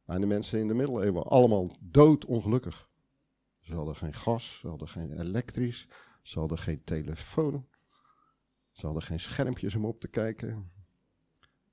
[0.03, 2.89] Maar de mensen in de middeleeuwen allemaal doodongelukkig.
[3.59, 5.87] Ze hadden geen gas, ze hadden geen elektrisch,
[6.21, 7.67] ze hadden geen telefoon.
[8.71, 10.71] Ze hadden geen schermpjes om op te kijken.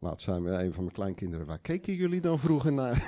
[0.05, 1.47] Laat zijn we een van mijn kleinkinderen.
[1.47, 2.95] Waar keken jullie dan vroeger naar?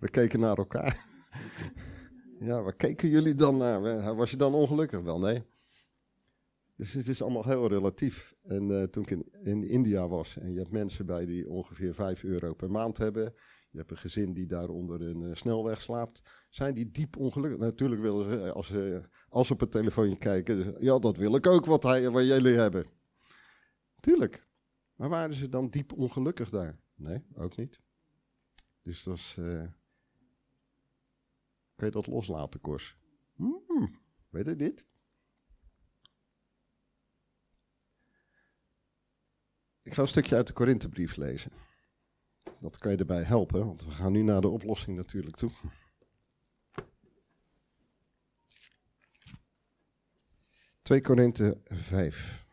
[0.00, 1.06] we keken naar elkaar.
[2.40, 4.14] ja, waar keken jullie dan naar?
[4.14, 5.00] Was je dan ongelukkig?
[5.00, 5.44] Wel, nee.
[6.76, 8.34] Dus het is allemaal heel relatief.
[8.42, 11.94] En uh, toen ik in, in, India was en je hebt mensen bij die ongeveer
[11.94, 13.34] 5 euro per maand hebben.
[13.70, 16.20] Je hebt een gezin die daar onder een uh, snelweg slaapt.
[16.48, 17.58] Zijn die diep ongelukkig?
[17.58, 21.46] Natuurlijk willen ze, eh, als ze, als op het telefoontje kijken, ja, dat wil ik
[21.46, 22.86] ook wat, hij, wat jullie hebben.
[24.00, 24.45] Tuurlijk.
[24.96, 26.78] Maar waren ze dan diep ongelukkig daar?
[26.94, 27.80] Nee, ook niet.
[28.82, 29.36] Dus dat is.
[29.38, 29.68] Uh,
[31.74, 32.96] kun je dat loslaten, Kors?
[33.34, 34.84] Hmm, weet ik niet.
[39.82, 41.52] Ik ga een stukje uit de Korinthebrief lezen.
[42.60, 45.50] Dat kan je erbij helpen, want we gaan nu naar de oplossing natuurlijk toe.
[50.82, 52.45] 2 Korinthe 5.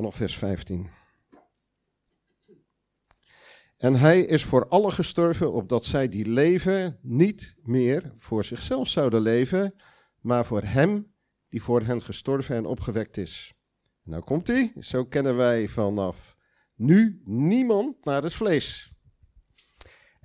[0.00, 0.90] Vanaf vers 15.
[3.76, 9.20] En hij is voor alle gestorven, opdat zij die leven niet meer voor zichzelf zouden
[9.20, 9.74] leven,
[10.20, 11.14] maar voor hem
[11.48, 13.54] die voor hen gestorven en opgewekt is.
[14.02, 14.72] Nou komt hij.
[14.78, 16.36] Zo kennen wij vanaf
[16.74, 18.94] nu niemand naar het vlees.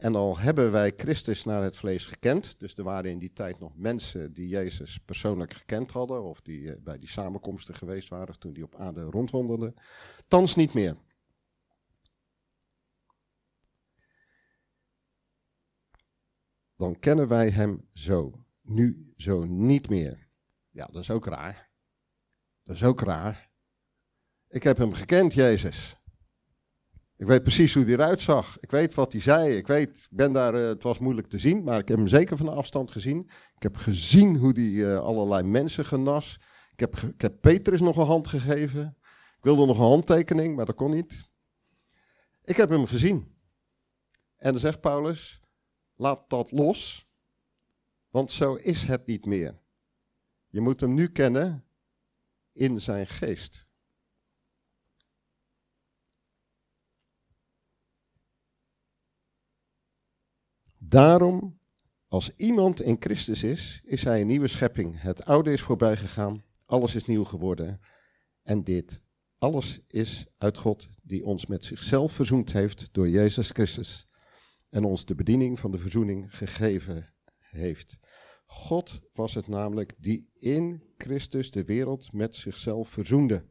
[0.05, 3.59] En al hebben wij Christus naar het vlees gekend, dus er waren in die tijd
[3.59, 8.39] nog mensen die Jezus persoonlijk gekend hadden, of die eh, bij die samenkomsten geweest waren
[8.39, 9.73] toen die op aarde rondwandelde,
[10.27, 10.95] thans niet meer.
[16.75, 20.27] Dan kennen wij hem zo, nu zo niet meer.
[20.69, 21.69] Ja, dat is ook raar.
[22.63, 23.49] Dat is ook raar.
[24.47, 25.97] Ik heb hem gekend, Jezus.
[27.17, 28.57] Ik weet precies hoe hij eruit zag.
[28.59, 29.55] Ik weet wat hij zei.
[29.55, 32.37] Ik weet, ben daar, uh, het was moeilijk te zien, maar ik heb hem zeker
[32.37, 33.29] van de afstand gezien.
[33.55, 36.39] Ik heb gezien hoe hij uh, allerlei mensen genas.
[36.71, 38.97] Ik heb, ik heb Petrus nog een hand gegeven.
[39.37, 41.31] Ik wilde nog een handtekening, maar dat kon niet.
[42.43, 43.35] Ik heb hem gezien.
[44.35, 45.41] En dan zegt Paulus,
[45.95, 47.07] laat dat los,
[48.09, 49.59] want zo is het niet meer.
[50.47, 51.65] Je moet hem nu kennen
[52.51, 53.64] in zijn geest.
[60.87, 61.59] Daarom,
[62.07, 65.01] als iemand in Christus is, is hij een nieuwe schepping.
[65.01, 67.79] Het oude is voorbij gegaan, alles is nieuw geworden.
[68.43, 69.01] En dit
[69.37, 74.07] alles is uit God, die ons met zichzelf verzoend heeft door Jezus Christus.
[74.69, 77.97] En ons de bediening van de verzoening gegeven heeft.
[78.45, 83.45] God was het namelijk die in Christus de wereld met zichzelf verzoende.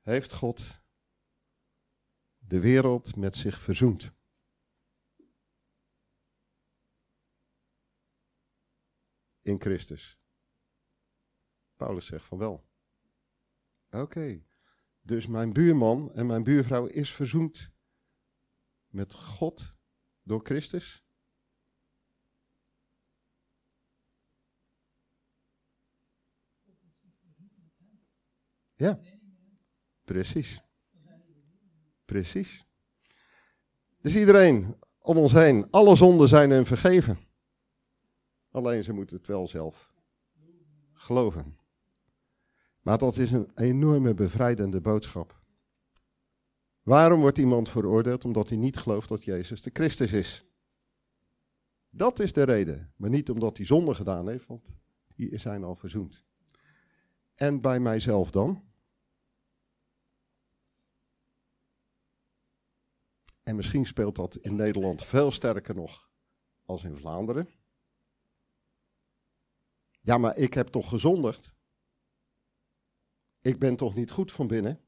[0.00, 0.82] Heeft God
[2.38, 4.12] de wereld met zich verzoent.
[9.42, 10.18] In Christus.
[11.76, 12.68] Paulus zegt van wel.
[13.90, 14.44] Oké,
[15.00, 17.70] Dus mijn buurman en mijn buurvrouw is verzoend
[18.86, 19.78] met God
[20.22, 21.04] door Christus.
[28.74, 29.00] Ja,
[30.12, 30.62] precies.
[32.04, 32.64] Precies.
[34.00, 37.18] Dus iedereen om ons heen, alle zonden zijn hen vergeven.
[38.50, 39.94] Alleen ze moeten het wel zelf
[40.92, 41.58] geloven.
[42.80, 45.40] Maar dat is een enorme bevrijdende boodschap.
[46.82, 48.24] Waarom wordt iemand veroordeeld?
[48.24, 50.44] Omdat hij niet gelooft dat Jezus de Christus is.
[51.90, 52.92] Dat is de reden.
[52.96, 54.72] Maar niet omdat hij zonde gedaan heeft, want
[55.14, 56.24] die zijn al verzoend.
[57.34, 58.69] En bij mijzelf dan?
[63.50, 66.10] En misschien speelt dat in Nederland veel sterker nog
[66.64, 67.48] als in Vlaanderen.
[70.00, 71.54] Ja, maar ik heb toch gezondigd?
[73.40, 74.80] Ik ben toch niet goed van binnen?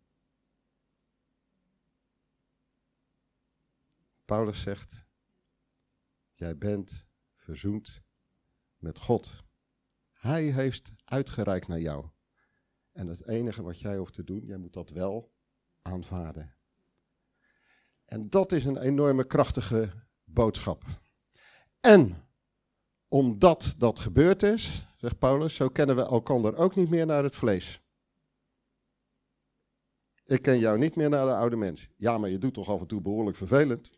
[4.24, 5.04] Paulus zegt:
[6.32, 8.02] Jij bent verzoend
[8.76, 9.44] met God.
[10.12, 12.08] Hij heeft uitgereikt naar jou.
[12.92, 15.32] En het enige wat jij hoeft te doen, jij moet dat wel
[15.80, 16.61] aanvaarden.
[18.12, 19.90] En dat is een enorme krachtige
[20.24, 20.84] boodschap.
[21.80, 22.26] En
[23.08, 27.36] omdat dat gebeurd is, zegt Paulus, zo kennen we elkander ook niet meer naar het
[27.36, 27.80] vlees.
[30.24, 31.88] Ik ken jou niet meer naar de oude mens.
[31.96, 33.90] Ja, maar je doet toch af en toe behoorlijk vervelend.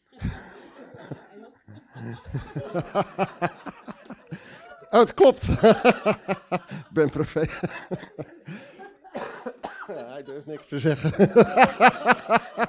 [4.90, 5.46] oh, het klopt.
[6.86, 7.60] Ik ben profeet.
[9.86, 11.12] Hij durft niks te zeggen.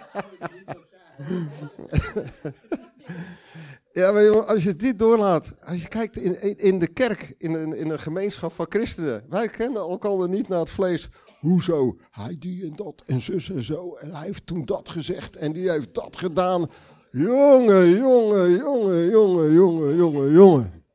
[4.29, 7.99] Als je dit doorlaat, als je kijkt in, in de kerk, in een, in een
[7.99, 11.09] gemeenschap van christenen, wij kennen elkaar niet naar het vlees.
[11.39, 11.97] Hoezo?
[12.11, 13.95] Hij die en dat en zus en zo.
[13.95, 16.69] En hij heeft toen dat gezegd en die heeft dat gedaan.
[17.11, 20.85] Jongen, jongen, jongen, jongen, jongen, jongen, jongen.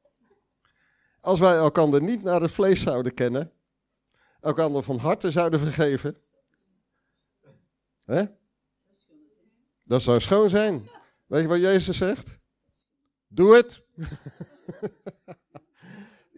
[1.20, 3.52] Als wij elkaar niet naar het vlees zouden kennen,
[4.40, 6.16] elkaar van harte zouden vergeven.
[8.04, 8.24] Hè?
[9.84, 10.88] Dat zou schoon zijn.
[11.26, 12.39] Weet je wat Jezus zegt?
[13.32, 13.82] Doe het.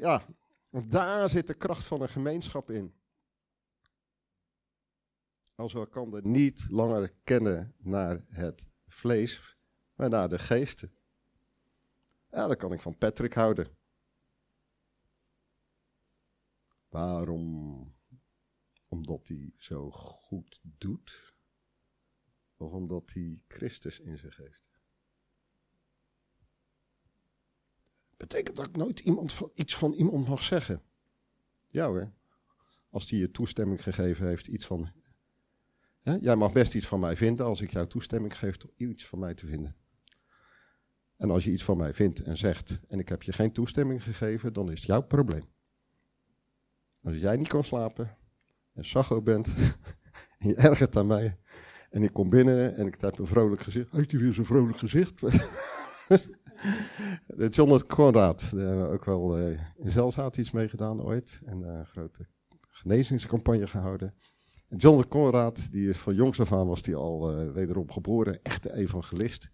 [0.05, 0.27] ja,
[0.71, 2.95] want daar zit de kracht van een gemeenschap in.
[5.55, 9.57] Als we elkaar niet langer kennen naar het vlees,
[9.95, 10.93] maar naar de geesten.
[12.31, 13.77] Ja, dan kan ik van Patrick houden.
[16.89, 17.95] Waarom?
[18.89, 21.37] Omdat hij zo goed doet?
[22.57, 24.72] Of omdat hij Christus in zich heeft?
[28.23, 30.83] Betekent dat ik nooit iemand van, iets van iemand mag zeggen?
[31.69, 32.13] Ja hoor.
[32.91, 34.91] Als die je toestemming gegeven heeft, iets van.
[36.21, 39.19] jij mag best iets van mij vinden als ik jou toestemming geef om iets van
[39.19, 39.77] mij te vinden.
[41.17, 44.03] En als je iets van mij vindt en zegt, en ik heb je geen toestemming
[44.03, 45.45] gegeven, dan is het jouw probleem.
[47.03, 48.17] Als jij niet kan slapen
[48.73, 49.47] en sacho bent
[50.39, 51.39] en je ergert aan mij
[51.91, 53.93] en ik kom binnen en ik heb een vrolijk gezicht.
[53.93, 55.21] Heeft hij weer zo'n vrolijk gezicht?
[57.51, 58.53] John Conrad,
[58.91, 61.41] ook wel uh, in Zelzaat iets mee gedaan ooit.
[61.45, 62.27] En een grote
[62.69, 64.15] genezingscampagne gehouden.
[64.69, 68.43] En John Conrad, die is van jongs af aan was die al uh, wederom geboren,
[68.43, 69.51] echte evangelist.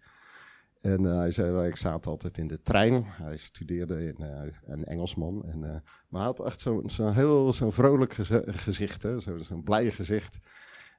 [0.81, 3.03] En hij zei, ik zat altijd in de trein.
[3.05, 4.25] Hij studeerde in
[4.65, 5.45] een Engelsman.
[5.45, 5.59] En,
[6.07, 8.13] maar hij had echt zo'n zo heel zo'n vrolijk
[8.45, 10.39] gezicht, zo'n zo blij gezicht.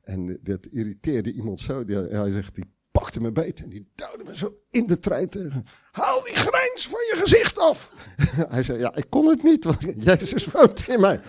[0.02, 1.84] En dat irriteerde iemand zo.
[1.86, 5.64] Hij zegt, die pakte me beet en die duwde me zo in de trein tegen.
[5.90, 7.92] Haal die grijns van je gezicht af.
[8.54, 11.20] hij zei, ja, ik kon het niet, want Jezus woont in mij.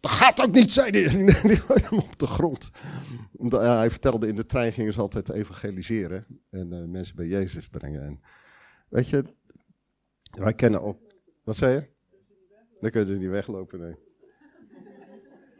[0.00, 1.32] Dat gaat ook niet, zei hij.
[1.42, 2.70] Die gooide hem op de grond.
[3.48, 6.26] hij vertelde, in de trein gingen ze altijd evangeliseren.
[6.50, 8.02] En uh, mensen bij Jezus brengen.
[8.02, 8.20] En,
[8.88, 9.24] weet je,
[10.30, 10.98] wij kennen ook...
[11.44, 11.92] Wat zei je?
[12.80, 13.94] Dan kunnen ze niet weglopen, nee.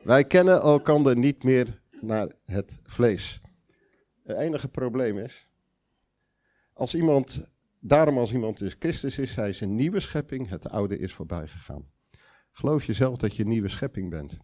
[0.03, 3.41] Wij kennen elkaar niet meer naar het vlees.
[4.25, 5.49] Het enige probleem is,
[6.73, 10.99] als iemand, daarom als iemand dus Christus is, hij is een nieuwe schepping, het oude
[10.99, 11.91] is voorbij gegaan.
[12.51, 14.39] Geloof je zelf dat je een nieuwe schepping bent?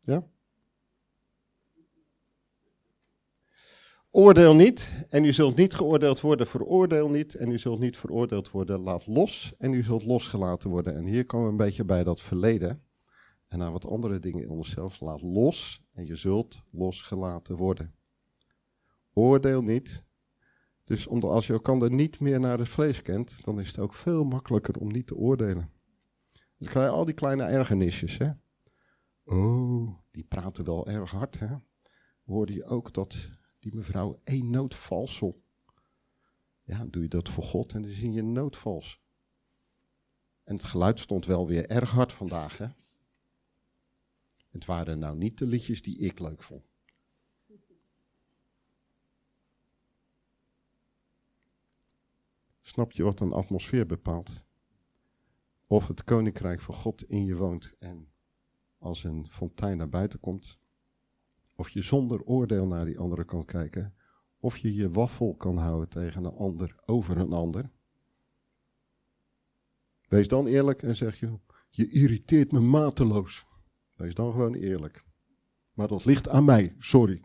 [0.00, 0.26] Ja?
[4.10, 6.46] Oordeel niet en u zult niet geoordeeld worden.
[6.46, 8.80] Veroordeel niet en u zult niet veroordeeld worden.
[8.80, 10.94] Laat los en u zult losgelaten worden.
[10.94, 12.89] En hier komen we een beetje bij dat verleden
[13.50, 15.00] en naar wat andere dingen in onszelf.
[15.00, 17.94] Laat los en je zult losgelaten worden.
[19.12, 20.04] Oordeel niet.
[20.84, 23.94] Dus omdat als je elkaar niet meer naar het vlees kent, dan is het ook
[23.94, 25.72] veel makkelijker om niet te oordelen.
[26.58, 28.18] Dan krijg je al die kleine ergernisjes.
[28.18, 28.30] Hè?
[29.24, 31.56] Oh, die praten wel erg hard, hè?
[32.24, 35.42] Hoorde je ook dat die mevrouw één noot valsel.
[36.62, 39.02] Ja, doe je dat voor God en dan zie je noodvals.
[40.44, 42.66] En het geluid stond wel weer erg hard vandaag, hè?
[44.50, 46.68] Het waren nou niet de liedjes die ik leuk vond.
[52.60, 54.44] Snap je wat een atmosfeer bepaalt?
[55.66, 58.12] Of het koninkrijk van God in je woont en
[58.78, 60.58] als een fontein naar buiten komt.
[61.54, 63.94] Of je zonder oordeel naar die andere kan kijken.
[64.38, 67.70] Of je je waffel kan houden tegen een ander over een ander.
[70.08, 71.38] Wees dan eerlijk en zeg je,
[71.70, 73.46] je irriteert me mateloos.
[74.00, 75.04] Wees dan gewoon eerlijk.
[75.72, 77.22] Maar dat ligt aan mij, sorry.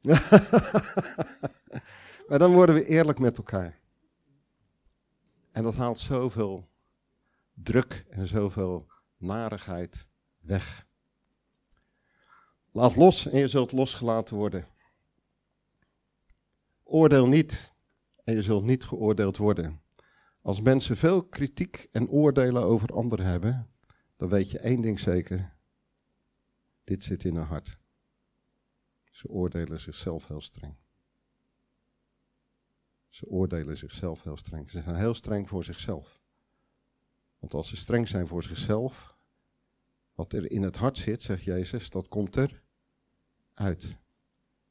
[2.28, 3.80] maar dan worden we eerlijk met elkaar.
[5.50, 6.68] En dat haalt zoveel
[7.52, 8.86] druk en zoveel
[9.16, 10.08] narigheid
[10.38, 10.86] weg.
[12.72, 14.66] Laat los en je zult losgelaten worden.
[16.82, 17.74] Oordeel niet
[18.24, 19.82] en je zult niet geoordeeld worden.
[20.48, 23.70] Als mensen veel kritiek en oordelen over anderen hebben,
[24.16, 25.56] dan weet je één ding zeker.
[26.84, 27.78] Dit zit in hun hart.
[29.10, 30.74] Ze oordelen zichzelf heel streng.
[33.08, 34.70] Ze oordelen zichzelf heel streng.
[34.70, 36.22] Ze zijn heel streng voor zichzelf.
[37.38, 39.16] Want als ze streng zijn voor zichzelf,
[40.14, 42.62] wat er in het hart zit, zegt Jezus, dat komt er
[43.54, 43.96] uit.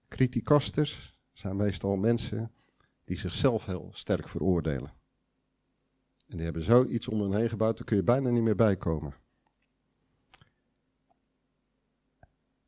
[0.07, 2.51] Criticasters zijn meestal mensen
[3.03, 4.96] die zichzelf heel sterk veroordelen.
[6.27, 9.13] En die hebben zoiets om hen heen gebouwd, daar kun je bijna niet meer bijkomen.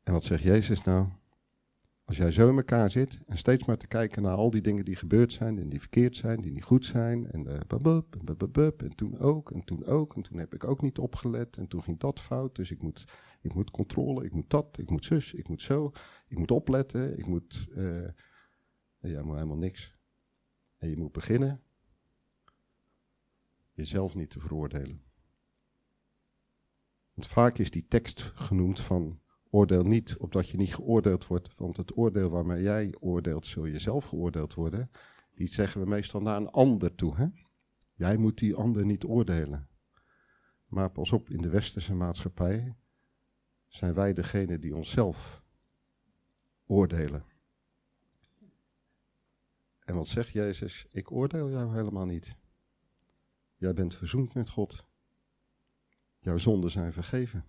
[0.02, 1.08] En wat zegt Jezus nou?
[2.04, 4.84] Als jij zo in elkaar zit en steeds maar te kijken naar al die dingen
[4.84, 7.54] die gebeurd zijn en die verkeerd zijn, die niet goed zijn en uh,
[8.76, 11.82] en toen ook en toen ook en toen heb ik ook niet opgelet en toen
[11.82, 13.04] ging dat fout, dus ik moet,
[13.40, 15.92] ik moet controle, ik moet dat, ik moet zus, ik moet zo,
[16.28, 18.08] ik moet opletten, ik moet, uh,
[18.98, 19.96] ja, maar helemaal niks.
[20.78, 21.62] En je moet beginnen
[23.80, 25.02] jezelf niet te veroordelen.
[27.14, 29.20] Want vaak is die tekst genoemd van
[29.52, 33.78] Oordeel niet opdat je niet geoordeeld wordt, want het oordeel waarmee jij oordeelt, zul je
[33.78, 34.90] zelf geoordeeld worden.
[35.34, 37.16] Die zeggen we meestal naar een ander toe.
[37.16, 37.26] Hè?
[37.94, 39.68] Jij moet die ander niet oordelen.
[40.66, 42.76] Maar pas op, in de westerse maatschappij
[43.66, 45.42] zijn wij degene die onszelf
[46.66, 47.24] oordelen.
[49.84, 50.86] En wat zegt Jezus?
[50.90, 52.36] Ik oordeel jou helemaal niet.
[53.60, 54.84] Jij bent verzoend met God.
[56.18, 57.44] Jouw zonden zijn vergeven.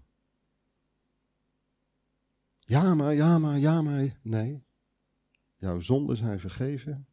[2.60, 4.20] Ja, maar, ja, maar, ja, maar.
[4.22, 4.64] Nee.
[5.56, 7.08] Jouw zonden zijn vergeven.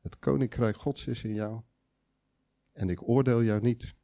[0.00, 1.62] Het koninkrijk Gods is in jou.
[2.72, 3.94] En ik oordeel jou niet.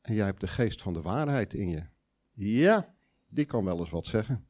[0.00, 1.86] En jij hebt de geest van de waarheid in je.
[2.30, 2.94] Ja,
[3.26, 4.46] die kan wel eens wat zeggen.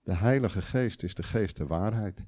[0.00, 2.24] De Heilige Geest is de geest der waarheid.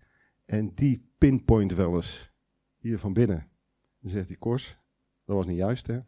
[0.46, 2.32] En die pinpoint wel eens
[2.76, 3.50] hier van binnen.
[3.98, 4.78] Dan zegt hij, Kors,
[5.24, 6.00] dat was niet juist hè.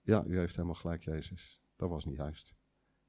[0.00, 1.62] Ja, u heeft helemaal gelijk, Jezus.
[1.76, 2.54] Dat was niet juist.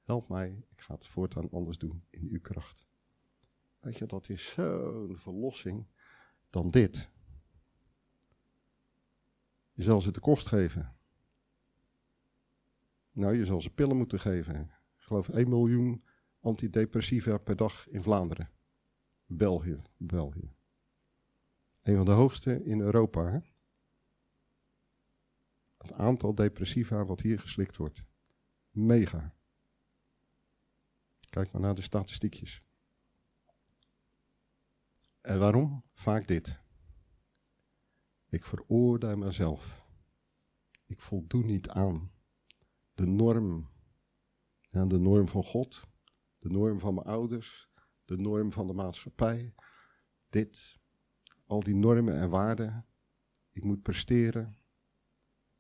[0.02, 2.88] Help mij, ik ga het voortaan anders doen in uw kracht.
[3.80, 5.88] Weet je, dat is zo'n verlossing
[6.50, 7.10] dan dit.
[9.72, 10.98] Je zal ze de kost geven.
[13.12, 14.62] Nou, je zal ze pillen moeten geven.
[14.98, 16.04] Ik geloof 1 miljoen
[16.40, 18.50] antidepressiva per dag in Vlaanderen.
[19.32, 20.54] België, België.
[21.82, 23.32] Een van de hoogste in Europa.
[23.32, 23.40] Hè?
[25.78, 28.04] Het aantal depressiva wat hier geslikt wordt.
[28.70, 29.34] Mega.
[31.30, 32.62] Kijk maar naar de statistiekjes.
[35.22, 35.84] En waarom?
[35.94, 36.60] Vaak dit.
[38.30, 39.86] Ik veroordeel mezelf.
[40.86, 42.12] Ik voldoe niet aan
[42.94, 43.70] de norm.
[44.70, 45.88] De norm van God,
[46.38, 47.69] de norm van mijn ouders,
[48.10, 49.54] de norm van de maatschappij.
[50.30, 50.80] Dit,
[51.46, 52.86] al die normen en waarden.
[53.52, 54.58] Ik moet presteren.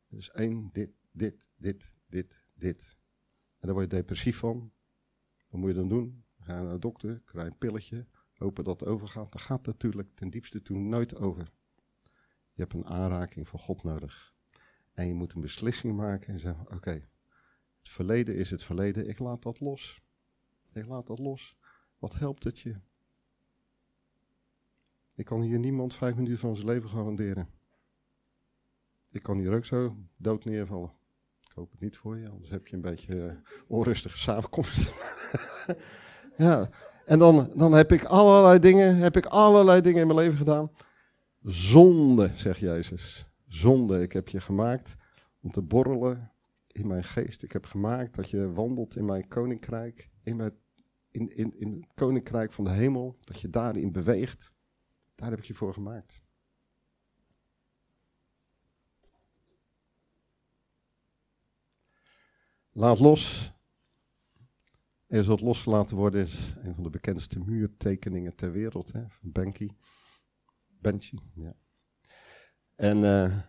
[0.07, 2.97] Dus één, dit, dit, dit, dit, dit.
[3.59, 4.71] En daar word je depressief van.
[5.49, 6.25] Wat moet je dan doen?
[6.39, 9.31] Ga naar de dokter, krijg een pilletje, hopen dat het overgaat.
[9.31, 11.51] Dat gaat natuurlijk ten diepste toe nooit over.
[12.53, 14.33] Je hebt een aanraking van God nodig.
[14.93, 16.91] En je moet een beslissing maken en zeggen, oké,
[17.79, 20.01] het verleden is het verleden, ik laat dat los.
[20.73, 21.57] Ik laat dat los.
[21.99, 22.75] Wat helpt het je?
[25.15, 27.49] Ik kan hier niemand vijf minuten van zijn leven garanderen.
[29.11, 30.93] Ik kan hier ook zo dood neervallen.
[31.41, 33.31] Ik hoop het niet voor je, anders heb je een beetje uh,
[33.67, 34.93] onrustige samenkomst.
[36.37, 36.69] ja,
[37.05, 40.71] en dan, dan heb ik allerlei dingen, heb ik allerlei dingen in mijn leven gedaan.
[41.41, 43.27] Zonde, zegt Jezus.
[43.47, 44.01] zonde.
[44.01, 44.95] Ik heb je gemaakt
[45.41, 46.31] om te borrelen
[46.67, 47.43] in mijn geest.
[47.43, 50.53] Ik heb gemaakt dat je wandelt in mijn koninkrijk, in, mijn,
[51.11, 54.53] in, in, in het koninkrijk van de hemel, dat je daarin beweegt.
[55.15, 56.23] Daar heb ik je voor gemaakt.
[62.71, 63.51] Laat los.
[65.07, 69.69] Er zult losgelaten worden is een van de bekendste muurtekeningen ter wereld, hè, van Banky.
[70.67, 71.55] Banshee, ja.
[72.75, 73.39] En uh,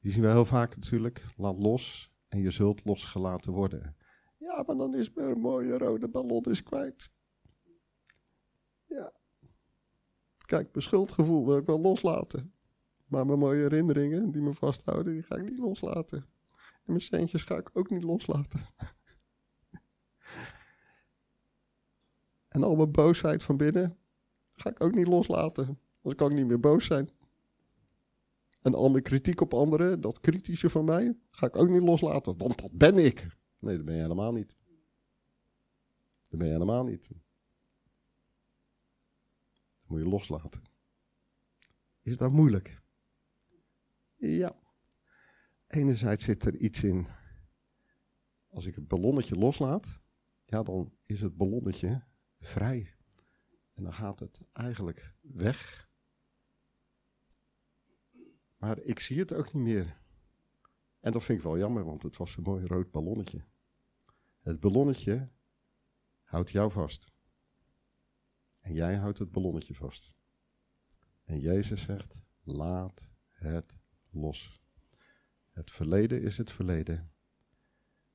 [0.00, 1.24] die zien we heel vaak natuurlijk.
[1.36, 3.96] Laat los en je zult losgelaten worden.
[4.44, 7.10] Ja, maar dan is mijn mooie rode ballon is kwijt.
[8.86, 9.12] Ja.
[10.46, 12.54] Kijk, mijn schuldgevoel wil ik wel loslaten.
[13.06, 16.18] Maar mijn mooie herinneringen die me vasthouden, die ga ik niet loslaten.
[16.52, 18.60] En mijn centjes ga ik ook niet loslaten.
[22.54, 23.98] en al mijn boosheid van binnen
[24.50, 25.78] ga ik ook niet loslaten.
[26.02, 27.10] Dan kan ik niet meer boos zijn.
[28.62, 32.38] En al mijn kritiek op anderen, dat kritische van mij, ga ik ook niet loslaten.
[32.38, 33.26] Want dat ben ik.
[33.64, 34.56] Nee, dat ben je helemaal niet.
[36.28, 37.08] Dat ben je helemaal niet.
[39.78, 40.62] Dat moet je loslaten.
[42.02, 42.82] Is dat moeilijk?
[44.16, 44.56] Ja.
[45.66, 47.06] Enerzijds zit er iets in.
[48.48, 50.00] Als ik het ballonnetje loslaat,
[50.44, 52.04] ja, dan is het ballonnetje
[52.40, 52.94] vrij.
[53.72, 55.88] En dan gaat het eigenlijk weg.
[58.56, 60.02] Maar ik zie het ook niet meer.
[61.00, 63.44] En dat vind ik wel jammer, want het was een mooi rood ballonnetje.
[64.44, 65.28] Het ballonnetje
[66.22, 67.12] houdt jou vast.
[68.60, 70.16] En jij houdt het ballonnetje vast.
[71.24, 73.78] En Jezus zegt: laat het
[74.10, 74.60] los.
[75.50, 77.12] Het verleden is het verleden.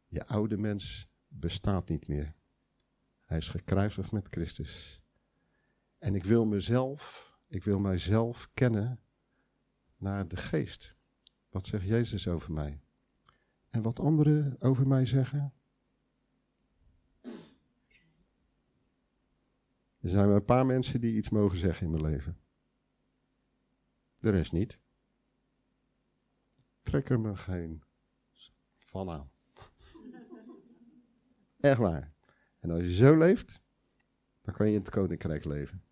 [0.07, 2.35] Je oude mens bestaat niet meer.
[3.19, 5.01] Hij is gekruisigd met Christus.
[5.97, 8.99] En ik wil mezelf, ik wil mijzelf kennen
[9.97, 10.95] naar de geest.
[11.49, 12.81] Wat zegt Jezus over mij?
[13.69, 15.53] En wat anderen over mij zeggen?
[19.99, 22.37] Er zijn maar een paar mensen die iets mogen zeggen in mijn leven.
[24.19, 24.79] De rest niet.
[26.81, 27.83] Trek er me geen
[28.77, 29.31] van aan.
[31.59, 32.13] Echt waar.
[32.59, 33.61] En als je zo leeft,
[34.41, 35.83] dan kan je in het koninkrijk leven.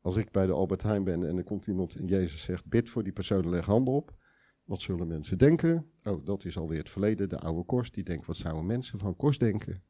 [0.00, 2.90] Als ik bij de Albert Heijn ben en er komt iemand en Jezus zegt: bid
[2.90, 4.16] voor die persoon, leg handen op.
[4.64, 5.92] Wat zullen mensen denken?
[6.02, 7.28] Oh, dat is alweer het verleden.
[7.28, 9.82] De oude kost die denkt: wat zouden mensen van kost denken?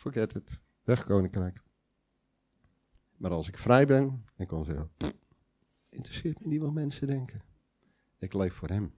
[0.00, 0.60] Forget it.
[0.82, 1.62] Weg koninkrijk.
[3.16, 4.90] Maar als ik vrij ben, dan kan zeggen:
[5.88, 7.42] interesseert me niet wat mensen denken.
[8.18, 8.94] Ik leef voor hem.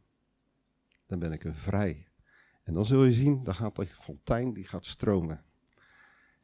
[1.07, 2.09] Dan ben ik een vrij.
[2.63, 5.45] En dan zul je zien, dan gaat die fontein die gaat stromen.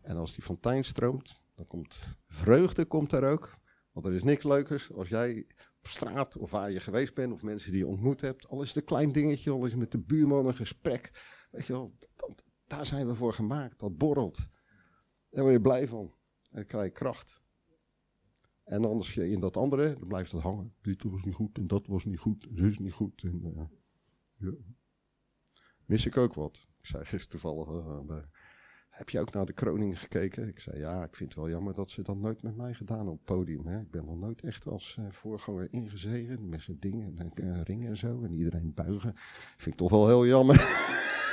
[0.01, 3.59] En als die fontein stroomt, dan komt vreugde komt daar ook.
[3.93, 5.47] Want er is niks leukers als jij
[5.79, 8.49] op straat of waar je geweest bent of mensen die je ontmoet hebt.
[8.49, 11.11] Al is het een klein dingetje, al is met de buurman een gesprek.
[11.51, 13.79] Weet je wel, dat, daar zijn we voor gemaakt.
[13.79, 14.49] Dat borrelt.
[15.31, 16.15] Daar word je blij van.
[16.51, 17.43] Dan krijg je kracht.
[18.65, 20.75] En anders je in dat andere, dan blijft het hangen.
[20.81, 23.23] Dit was niet goed en dat was niet goed en is niet goed.
[23.23, 23.71] En,
[24.37, 24.51] ja.
[25.85, 26.57] Mis ik ook wat.
[26.79, 28.25] Ik zei gisteren toevallig bij
[28.99, 30.49] heb je ook naar de kroning gekeken?
[30.49, 33.09] Ik zei, ja, ik vind het wel jammer dat ze dat nooit met mij gedaan
[33.09, 33.67] op het podium.
[33.67, 33.81] Hè.
[33.81, 37.97] Ik ben nog nooit echt als uh, voorganger ingezegen met zijn dingen en ringen en
[37.97, 38.23] zo.
[38.23, 39.13] En iedereen buigen.
[39.57, 40.57] Vind ik toch wel heel jammer.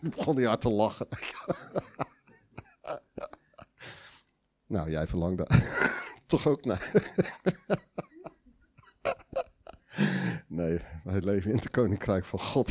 [0.00, 1.08] Toen begon hij hard te lachen.
[4.66, 5.86] nou, jij verlangt daar
[6.26, 6.92] toch ook naar.
[10.46, 12.70] nee, wij leven in het koninkrijk van God.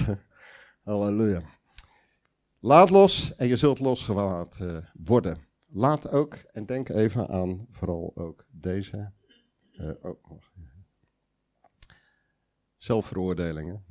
[0.84, 1.42] Halleluja.
[2.60, 5.46] Laat los en je zult losgelaten uh, worden.
[5.68, 9.12] Laat ook, en denk even aan vooral ook deze.
[9.72, 10.42] Uh, oh,
[12.78, 13.86] zelfveroordelingen.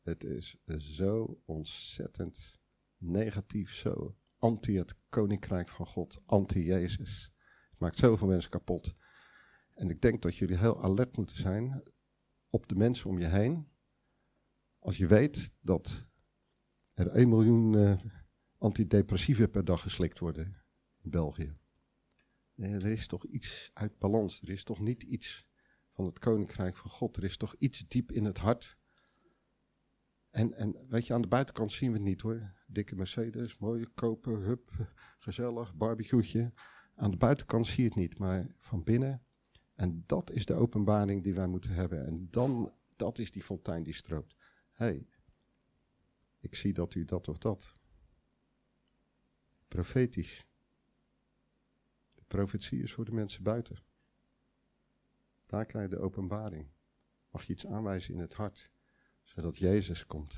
[0.00, 2.60] Het is zo ontzettend
[2.96, 7.32] negatief, zo anti het koninkrijk van God, anti-Jezus.
[7.70, 8.94] Het maakt zoveel mensen kapot.
[9.74, 11.82] En ik denk dat jullie heel alert moeten zijn
[12.50, 13.68] op de mensen om je heen.
[14.78, 16.08] Als je weet dat
[16.94, 17.98] er 1 miljoen uh,
[18.58, 20.62] antidepressieven per dag geslikt worden
[21.02, 21.56] in België.
[22.54, 24.42] er is toch iets uit balans.
[24.42, 25.48] Er is toch niet iets
[25.90, 27.16] van het koninkrijk van God.
[27.16, 28.78] Er is toch iets diep in het hart.
[30.30, 32.52] En, en weet je, aan de buitenkant zien we het niet hoor.
[32.66, 34.70] Dikke Mercedes, mooie kopen, hup,
[35.18, 36.52] gezellig, barbecueetje.
[36.94, 39.24] Aan de buitenkant zie je het niet, maar van binnen.
[39.74, 42.06] En dat is de openbaring die wij moeten hebben.
[42.06, 44.36] En dan, dat is die fontein die stroomt.
[44.72, 45.08] hey,
[46.40, 47.74] ik zie dat u dat of dat.
[49.68, 50.46] Profetisch.
[52.14, 53.76] De profetie is voor de mensen buiten.
[55.46, 56.70] Daar krijg je de openbaring.
[57.30, 58.70] Mag je iets aanwijzen in het hart,
[59.34, 60.36] zodat Jezus komt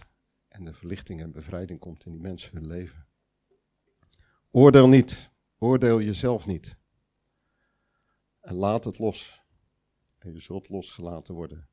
[0.49, 3.07] en de verlichting en bevrijding komt in die mensen hun leven.
[4.51, 6.77] Oordeel niet, oordeel jezelf niet.
[8.41, 9.43] En laat het los.
[10.19, 11.69] En je zult losgelaten worden.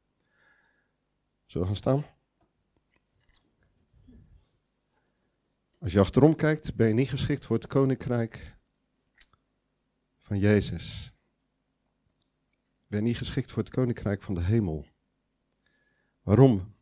[1.45, 2.05] We gaan staan?
[5.77, 8.57] Als je achterom kijkt, ben je niet geschikt voor het koninkrijk
[10.17, 11.13] van Jezus.
[12.87, 14.87] Ben je niet geschikt voor het koninkrijk van de hemel.
[16.21, 16.77] Waarom?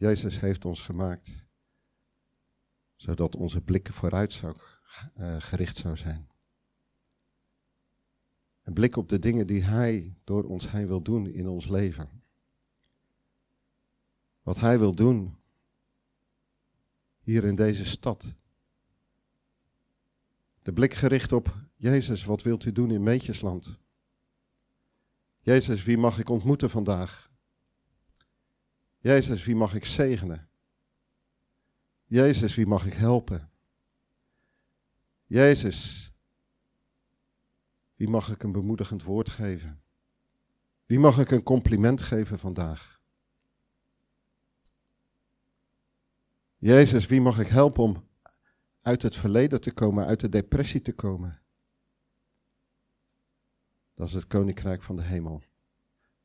[0.00, 1.48] Jezus heeft ons gemaakt
[2.96, 4.56] zodat onze blikken vooruit zou,
[5.18, 6.28] uh, gericht zou zijn.
[8.62, 12.22] Een blik op de dingen die Hij door ons heen wil doen in ons leven.
[14.42, 15.38] Wat Hij wil doen
[17.20, 18.34] hier in deze stad.
[20.62, 23.78] De blik gericht op Jezus, wat wilt u doen in Meetjesland?
[25.40, 27.29] Jezus, wie mag ik ontmoeten vandaag?
[29.00, 30.48] Jezus, wie mag ik zegenen?
[32.04, 33.50] Jezus, wie mag ik helpen?
[35.26, 36.12] Jezus,
[37.94, 39.82] wie mag ik een bemoedigend woord geven?
[40.86, 43.00] Wie mag ik een compliment geven vandaag?
[46.56, 48.08] Jezus, wie mag ik helpen om
[48.80, 51.42] uit het verleden te komen, uit de depressie te komen?
[53.94, 55.42] Dat is het koninkrijk van de hemel.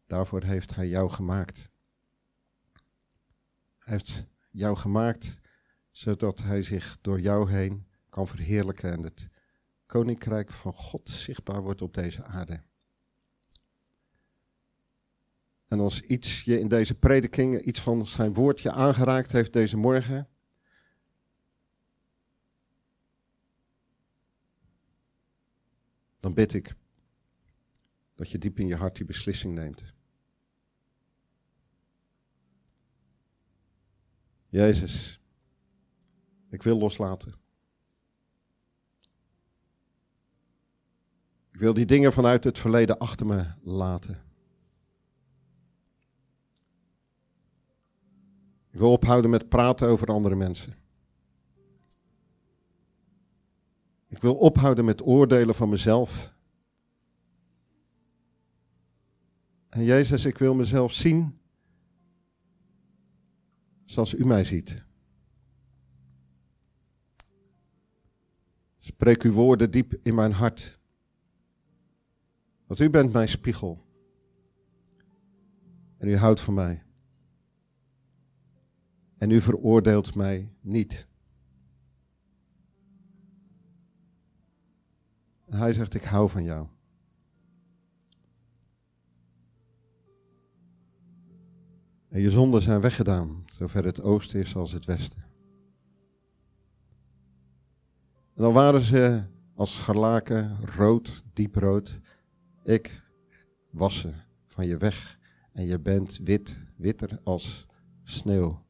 [0.05, 1.73] Daarvoor heeft Hij jou gemaakt.
[3.85, 5.39] Heeft jou gemaakt
[5.91, 9.27] zodat Hij zich door jou heen kan verheerlijken en het
[9.85, 12.61] koninkrijk van God zichtbaar wordt op deze aarde.
[15.67, 20.29] En als iets je in deze prediking, iets van zijn woordje aangeraakt heeft deze morgen,
[26.19, 26.75] dan bid ik
[28.15, 29.93] dat je diep in je hart die beslissing neemt.
[34.55, 35.19] Jezus,
[36.49, 37.33] ik wil loslaten.
[41.51, 44.23] Ik wil die dingen vanuit het verleden achter me laten.
[48.71, 50.75] Ik wil ophouden met praten over andere mensen.
[54.07, 56.33] Ik wil ophouden met oordelen van mezelf.
[59.69, 61.39] En Jezus, ik wil mezelf zien
[63.85, 64.83] zoals u mij ziet.
[68.79, 70.79] Spreek uw woorden diep in mijn hart.
[72.67, 73.85] Want u bent mijn spiegel.
[75.97, 76.83] En u houdt van mij.
[79.17, 81.07] En u veroordeelt mij niet.
[85.45, 86.67] En hij zegt, ik hou van jou.
[92.15, 95.23] En je zonden zijn weggedaan, zover het oosten is als het westen.
[98.33, 99.23] En dan waren ze
[99.55, 101.99] als scharlaken, rood, dieprood.
[102.63, 103.01] Ik
[103.69, 104.09] was ze
[104.47, 105.19] van je weg
[105.51, 107.67] en je bent wit, witter als
[108.03, 108.65] sneeuw.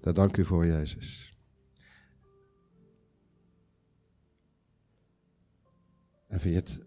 [0.00, 1.38] Daar dank u voor, Jezus.
[6.26, 6.86] En vind je het,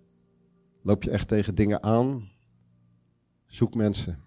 [0.82, 2.38] loop je echt tegen dingen aan?
[3.50, 4.20] Zoek mensen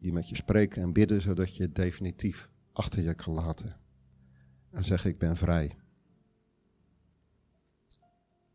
[0.00, 3.76] die met je spreken en bidden, zodat je het definitief achter je kan laten
[4.70, 5.76] en zeg ik ben vrij.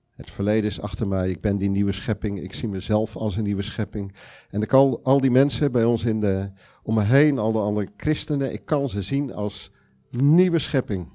[0.10, 3.44] Het verleden is achter mij, ik ben die nieuwe schepping, ik zie mezelf als een
[3.44, 4.16] nieuwe schepping.
[4.50, 6.52] En ik kan al die mensen bij ons in de,
[6.84, 9.72] om me heen, al de andere christenen, ik kan ze zien als
[10.10, 11.10] nieuwe schepping.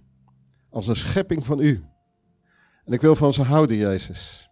[0.70, 1.84] Als een schepping van u.
[2.84, 4.50] En ik wil van ze houden, Jezus.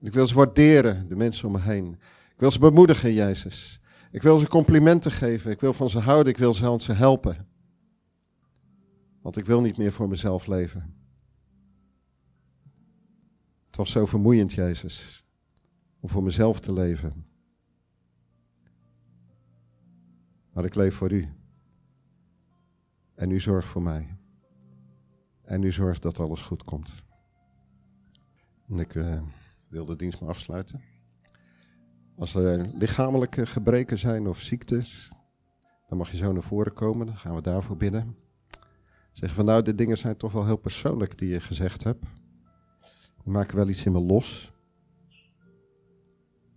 [0.00, 1.98] En ik wil ze waarderen, de mensen om me heen.
[2.44, 3.80] Wil ze bemoedigen, Jezus.
[4.10, 5.50] Ik wil ze complimenten geven.
[5.50, 6.32] Ik wil van ze houden.
[6.32, 7.48] Ik wil ze, ze helpen.
[9.22, 10.94] Want ik wil niet meer voor mezelf leven.
[13.66, 15.24] Het was zo vermoeiend, Jezus,
[16.00, 17.26] om voor mezelf te leven.
[20.52, 21.28] Maar ik leef voor u.
[23.14, 24.16] En u zorgt voor mij.
[25.42, 27.04] En u zorgt dat alles goed komt.
[28.68, 29.22] En ik uh,
[29.68, 30.93] wil de dienst maar afsluiten.
[32.16, 35.10] Als er lichamelijke gebreken zijn of ziektes,
[35.88, 37.06] dan mag je zo naar voren komen.
[37.06, 38.16] Dan gaan we daarvoor bidden.
[39.12, 42.04] Zeggen van nou, de dingen zijn toch wel heel persoonlijk die je gezegd hebt.
[43.22, 44.52] Die maken wel iets in me los.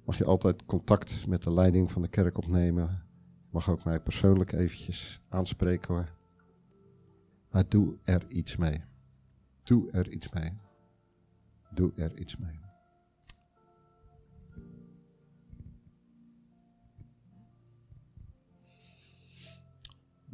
[0.05, 3.03] Mag je altijd contact met de leiding van de kerk opnemen.
[3.49, 6.16] Mag ook mij persoonlijk eventjes aanspreken hoor.
[7.51, 8.84] Maar doe er iets mee.
[9.64, 10.51] Doe er iets mee.
[11.74, 12.66] Doe er iets mee.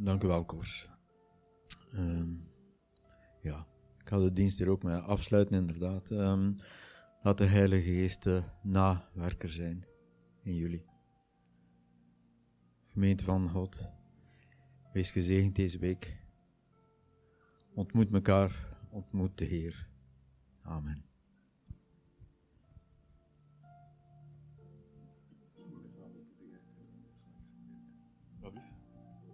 [0.03, 0.89] Dank u wel, Koos.
[1.91, 2.33] Ehm,
[3.41, 3.67] ja,
[3.99, 6.09] ik ga de dienst hier ook mee afsluiten, inderdaad.
[6.09, 6.55] Um,
[7.21, 9.85] laat de Heilige Geest de nawerker zijn
[10.41, 10.85] in jullie.
[12.83, 13.89] Gemeente van God,
[14.93, 16.17] wees gezegend deze week.
[17.73, 19.89] Ontmoet elkaar, ontmoet de Heer.
[20.61, 21.05] Amen.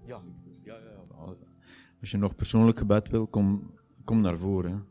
[0.05, 0.38] Ja.
[2.01, 3.73] Als je nog persoonlijk gebed wil, kom,
[4.03, 4.85] kom naar voren.